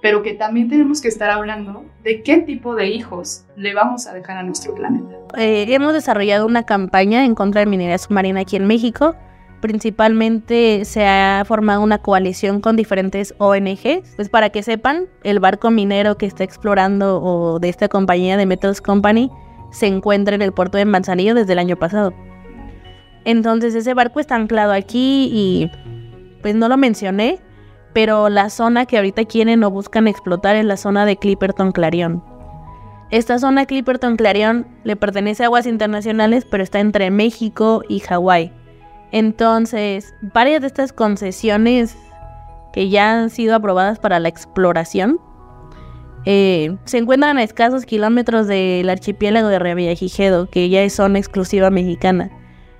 pero 0.00 0.22
que 0.22 0.34
también 0.34 0.68
tenemos 0.68 1.02
que 1.02 1.08
estar 1.08 1.30
hablando 1.30 1.84
de 2.02 2.22
qué 2.22 2.38
tipo 2.38 2.74
de 2.74 2.86
hijos 2.86 3.44
le 3.56 3.74
vamos 3.74 4.06
a 4.06 4.14
dejar 4.14 4.38
a 4.38 4.42
nuestro 4.42 4.74
planeta. 4.74 5.16
Eh, 5.36 5.66
hemos 5.68 5.92
desarrollado 5.92 6.46
una 6.46 6.62
campaña 6.62 7.24
en 7.24 7.34
contra 7.34 7.60
de 7.60 7.66
minería 7.66 7.98
submarina 7.98 8.40
aquí 8.40 8.56
en 8.56 8.66
México. 8.66 9.16
Principalmente 9.60 10.84
se 10.84 11.06
ha 11.06 11.44
formado 11.46 11.82
una 11.82 11.98
coalición 11.98 12.60
con 12.60 12.76
diferentes 12.76 13.34
ONGs. 13.38 14.14
Pues 14.16 14.28
para 14.28 14.50
que 14.50 14.62
sepan, 14.62 15.06
el 15.22 15.38
barco 15.38 15.70
minero 15.70 16.16
que 16.16 16.26
está 16.26 16.44
explorando 16.44 17.22
o 17.22 17.58
de 17.58 17.68
esta 17.68 17.88
compañía 17.88 18.36
de 18.36 18.46
Metals 18.46 18.80
Company 18.80 19.30
se 19.70 19.86
encuentra 19.86 20.34
en 20.34 20.42
el 20.42 20.52
puerto 20.52 20.78
de 20.78 20.84
Manzanillo 20.84 21.34
desde 21.34 21.52
el 21.52 21.58
año 21.58 21.76
pasado. 21.76 22.14
Entonces 23.24 23.74
ese 23.74 23.94
barco 23.94 24.18
está 24.18 24.34
anclado 24.34 24.72
aquí 24.72 25.28
y 25.32 25.70
pues 26.40 26.54
no 26.54 26.68
lo 26.68 26.76
mencioné, 26.76 27.38
pero 27.92 28.28
la 28.28 28.48
zona 28.50 28.86
que 28.86 28.96
ahorita 28.96 29.24
quieren 29.24 29.62
o 29.62 29.70
buscan 29.70 30.08
explotar 30.08 30.56
es 30.56 30.64
la 30.64 30.76
zona 30.76 31.04
de 31.04 31.16
Clipperton 31.16 31.72
Clarion. 31.72 32.24
Esta 33.10 33.38
zona 33.38 33.66
Clipperton 33.66 34.16
Clarion 34.16 34.66
le 34.84 34.96
pertenece 34.96 35.42
a 35.42 35.46
aguas 35.46 35.66
internacionales, 35.66 36.46
pero 36.48 36.62
está 36.62 36.80
entre 36.80 37.10
México 37.10 37.82
y 37.88 38.00
Hawái. 38.00 38.52
Entonces, 39.12 40.14
varias 40.20 40.60
de 40.60 40.66
estas 40.68 40.92
concesiones 40.92 41.96
que 42.72 42.88
ya 42.88 43.12
han 43.12 43.30
sido 43.30 43.54
aprobadas 43.56 43.98
para 43.98 44.20
la 44.20 44.28
exploración 44.28 45.18
eh, 46.26 46.76
se 46.84 46.98
encuentran 46.98 47.38
a 47.38 47.42
escasos 47.42 47.86
kilómetros 47.86 48.46
del 48.46 48.88
archipiélago 48.90 49.48
de 49.48 49.58
Revillagigedo, 49.58 50.46
que 50.50 50.68
ya 50.68 50.82
es 50.82 50.94
zona 50.94 51.18
exclusiva 51.18 51.70
mexicana. 51.70 52.30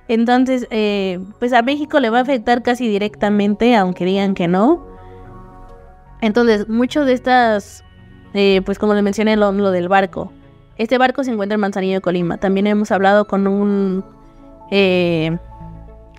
Entonces, 0.07 0.67
eh, 0.69 1.19
pues 1.39 1.53
a 1.53 1.61
México 1.61 1.99
le 1.99 2.09
va 2.09 2.19
a 2.19 2.21
afectar 2.21 2.61
casi 2.63 2.87
directamente, 2.87 3.75
aunque 3.75 4.05
digan 4.05 4.35
que 4.35 4.47
no. 4.47 4.85
Entonces, 6.21 6.67
muchos 6.69 7.05
de 7.07 7.13
estas, 7.13 7.83
eh, 8.33 8.61
pues 8.63 8.77
como 8.77 8.93
les 8.93 9.03
mencioné, 9.03 9.35
lo, 9.37 9.51
del 9.71 9.87
barco. 9.87 10.31
Este 10.77 10.97
barco 10.97 11.23
se 11.23 11.31
encuentra 11.31 11.55
en 11.55 11.61
Manzanillo 11.61 11.95
de 11.95 12.01
Colima. 12.01 12.37
También 12.37 12.67
hemos 12.67 12.91
hablado 12.91 13.25
con 13.25 13.47
un, 13.47 14.03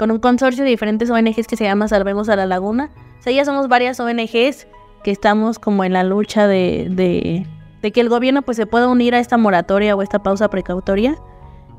con 0.02 0.10
un 0.10 0.18
consorcio 0.18 0.64
de 0.64 0.70
diferentes 0.70 1.10
ONGs 1.10 1.46
que 1.46 1.56
se 1.56 1.62
llama 1.62 1.86
Salvemos 1.86 2.28
a 2.28 2.34
la 2.34 2.44
Laguna. 2.44 2.90
O 3.20 3.22
sea, 3.22 3.32
ya 3.32 3.44
somos 3.44 3.68
varias 3.68 4.00
ONGs 4.00 4.66
que 5.04 5.12
estamos 5.12 5.60
como 5.60 5.84
en 5.84 5.92
la 5.92 6.02
lucha 6.02 6.48
de, 6.48 6.88
de, 6.90 7.92
que 7.92 8.00
el 8.00 8.08
gobierno 8.08 8.42
pues 8.42 8.56
se 8.56 8.66
pueda 8.66 8.88
unir 8.88 9.14
a 9.14 9.20
esta 9.20 9.36
moratoria 9.36 9.94
o 9.94 10.02
esta 10.02 10.20
pausa 10.20 10.50
precautoria. 10.50 11.14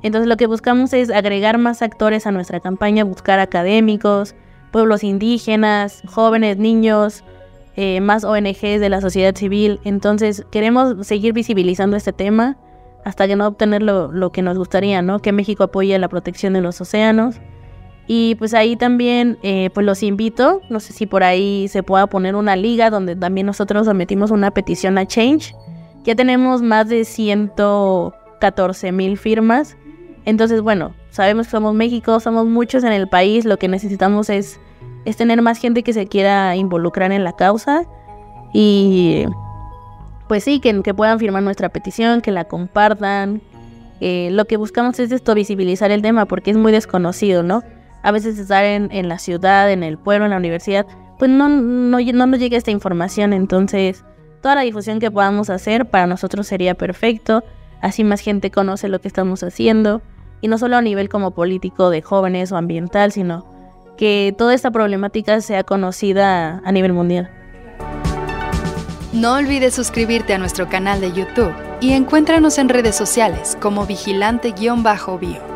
Entonces 0.04 0.30
lo 0.30 0.38
que 0.38 0.48
buscamos 0.48 0.94
es 0.94 1.10
agregar 1.10 1.58
más 1.58 1.82
actores 1.82 2.26
a 2.26 2.32
nuestra 2.32 2.62
campaña, 2.62 3.04
buscar 3.04 3.40
académicos, 3.40 4.36
pueblos 4.72 5.04
indígenas, 5.04 6.02
jóvenes, 6.06 6.56
niños, 6.58 7.26
eh, 7.76 8.00
más 8.00 8.24
ONGs 8.24 8.80
de 8.80 8.88
la 8.88 9.02
sociedad 9.02 9.36
civil. 9.36 9.82
Entonces 9.84 10.46
queremos 10.50 11.06
seguir 11.06 11.34
visibilizando 11.34 11.98
este 11.98 12.14
tema 12.14 12.56
hasta 13.04 13.28
que 13.28 13.36
no 13.36 13.48
obtener 13.48 13.84
lo, 13.84 14.14
lo 14.14 14.32
que 14.32 14.42
nos 14.42 14.58
gustaría, 14.58 15.02
¿no? 15.02 15.20
Que 15.20 15.34
México 15.34 15.66
apoye 15.66 16.00
la 16.00 16.08
protección 16.08 16.54
de 16.54 16.62
los 16.62 16.80
océanos 16.80 17.42
y 18.08 18.36
pues 18.36 18.54
ahí 18.54 18.76
también 18.76 19.38
eh, 19.44 19.70
pues 19.74 19.86
los 19.86 20.04
invito, 20.04 20.62
no 20.70 20.80
sé 20.80 20.92
si 20.92 21.06
por 21.06 21.24
ahí 21.24 21.68
se 21.70 21.84
pueda 21.84 22.08
poner 22.08 22.36
una 22.36 22.56
liga 22.56 22.90
donde 22.90 23.16
también 23.16 23.48
nosotros 23.48 23.86
sometimos 23.86 24.32
una 24.32 24.52
petición 24.52 24.98
a 24.98 25.06
Change. 25.06 25.56
Ya 26.04 26.16
tenemos 26.16 26.62
más 26.62 26.90
de 26.90 27.06
114 27.06 28.92
mil 28.92 29.18
firmas. 29.18 29.78
Entonces, 30.26 30.62
bueno, 30.62 30.94
sabemos 31.12 31.48
que 31.48 31.52
somos 31.52 31.74
México, 31.74 32.20
somos 32.20 32.46
muchos 32.46 32.84
en 32.84 32.92
el 32.92 33.08
país, 33.08 33.46
lo 33.46 33.58
que 33.58 33.70
necesitamos 33.70 34.30
es, 34.30 34.60
es 35.06 35.16
tener 35.16 35.42
más 35.42 35.58
gente 35.58 35.84
que 35.84 35.94
se 35.94 36.08
quiera 36.08 36.58
involucrar 36.58 37.14
en 37.14 37.24
la 37.24 37.34
causa. 37.34 37.86
Y 38.54 39.26
pues 40.28 40.44
sí, 40.44 40.60
que, 40.60 40.94
puedan 40.94 41.20
firmar 41.20 41.44
nuestra 41.44 41.70
petición, 41.70 42.20
que 42.20 42.32
la 42.32 42.46
compartan. 42.46 43.42
Eh, 44.02 44.30
lo 44.32 44.44
que 44.46 44.58
buscamos 44.58 45.00
es 45.00 45.12
esto, 45.14 45.34
visibilizar 45.34 45.92
el 45.92 46.02
tema 46.02 46.26
porque 46.26 46.52
es 46.52 46.58
muy 46.58 46.74
desconocido, 46.74 47.44
¿no? 47.44 47.64
A 48.04 48.12
veces 48.12 48.38
estar 48.38 48.64
en, 48.66 49.08
la 49.08 49.18
ciudad, 49.18 49.72
en 49.72 49.82
el 49.82 49.98
pueblo, 49.98 50.26
en 50.26 50.32
la 50.32 50.38
universidad, 50.38 50.86
pues 51.18 51.32
no, 51.32 51.48
no, 51.48 52.00
no 52.00 52.28
nos 52.28 52.40
llega 52.40 52.58
esta 52.58 52.72
información. 52.72 53.32
Entonces, 53.32 54.04
toda 54.42 54.56
la 54.56 54.62
difusión 54.62 55.00
que 55.00 55.10
podamos 55.10 55.50
hacer 55.50 55.90
para 55.90 56.06
nosotros 56.06 56.46
sería 56.46 56.76
perfecto. 56.76 57.44
Así 57.82 58.04
más 58.04 58.20
gente 58.20 58.52
conoce 58.52 58.90
lo 58.90 59.00
que 59.00 59.08
estamos 59.08 59.42
haciendo. 59.42 60.02
Y 60.42 60.50
no 60.50 60.58
solo 60.58 60.76
a 60.76 60.82
nivel 60.82 61.08
como 61.08 61.32
político 61.32 61.90
de 61.90 62.02
jóvenes 62.02 62.52
o 62.52 62.58
ambiental, 62.58 63.14
sino 63.14 63.46
que 63.98 64.36
toda 64.38 64.54
esta 64.54 64.72
problemática 64.72 65.40
sea 65.40 65.64
conocida 65.64 66.62
a 66.66 66.72
nivel 66.74 66.92
mundial. 66.92 67.32
No 69.14 69.36
olvides 69.36 69.76
suscribirte 69.76 70.34
a 70.34 70.40
nuestro 70.40 70.68
canal 70.68 71.00
de 71.00 71.14
YouTube 71.14 71.54
y 71.80 71.94
encuéntranos 71.94 72.58
en 72.58 72.68
redes 72.68 72.96
sociales 72.96 73.58
como 73.62 73.86
vigilante-bio. 73.86 75.53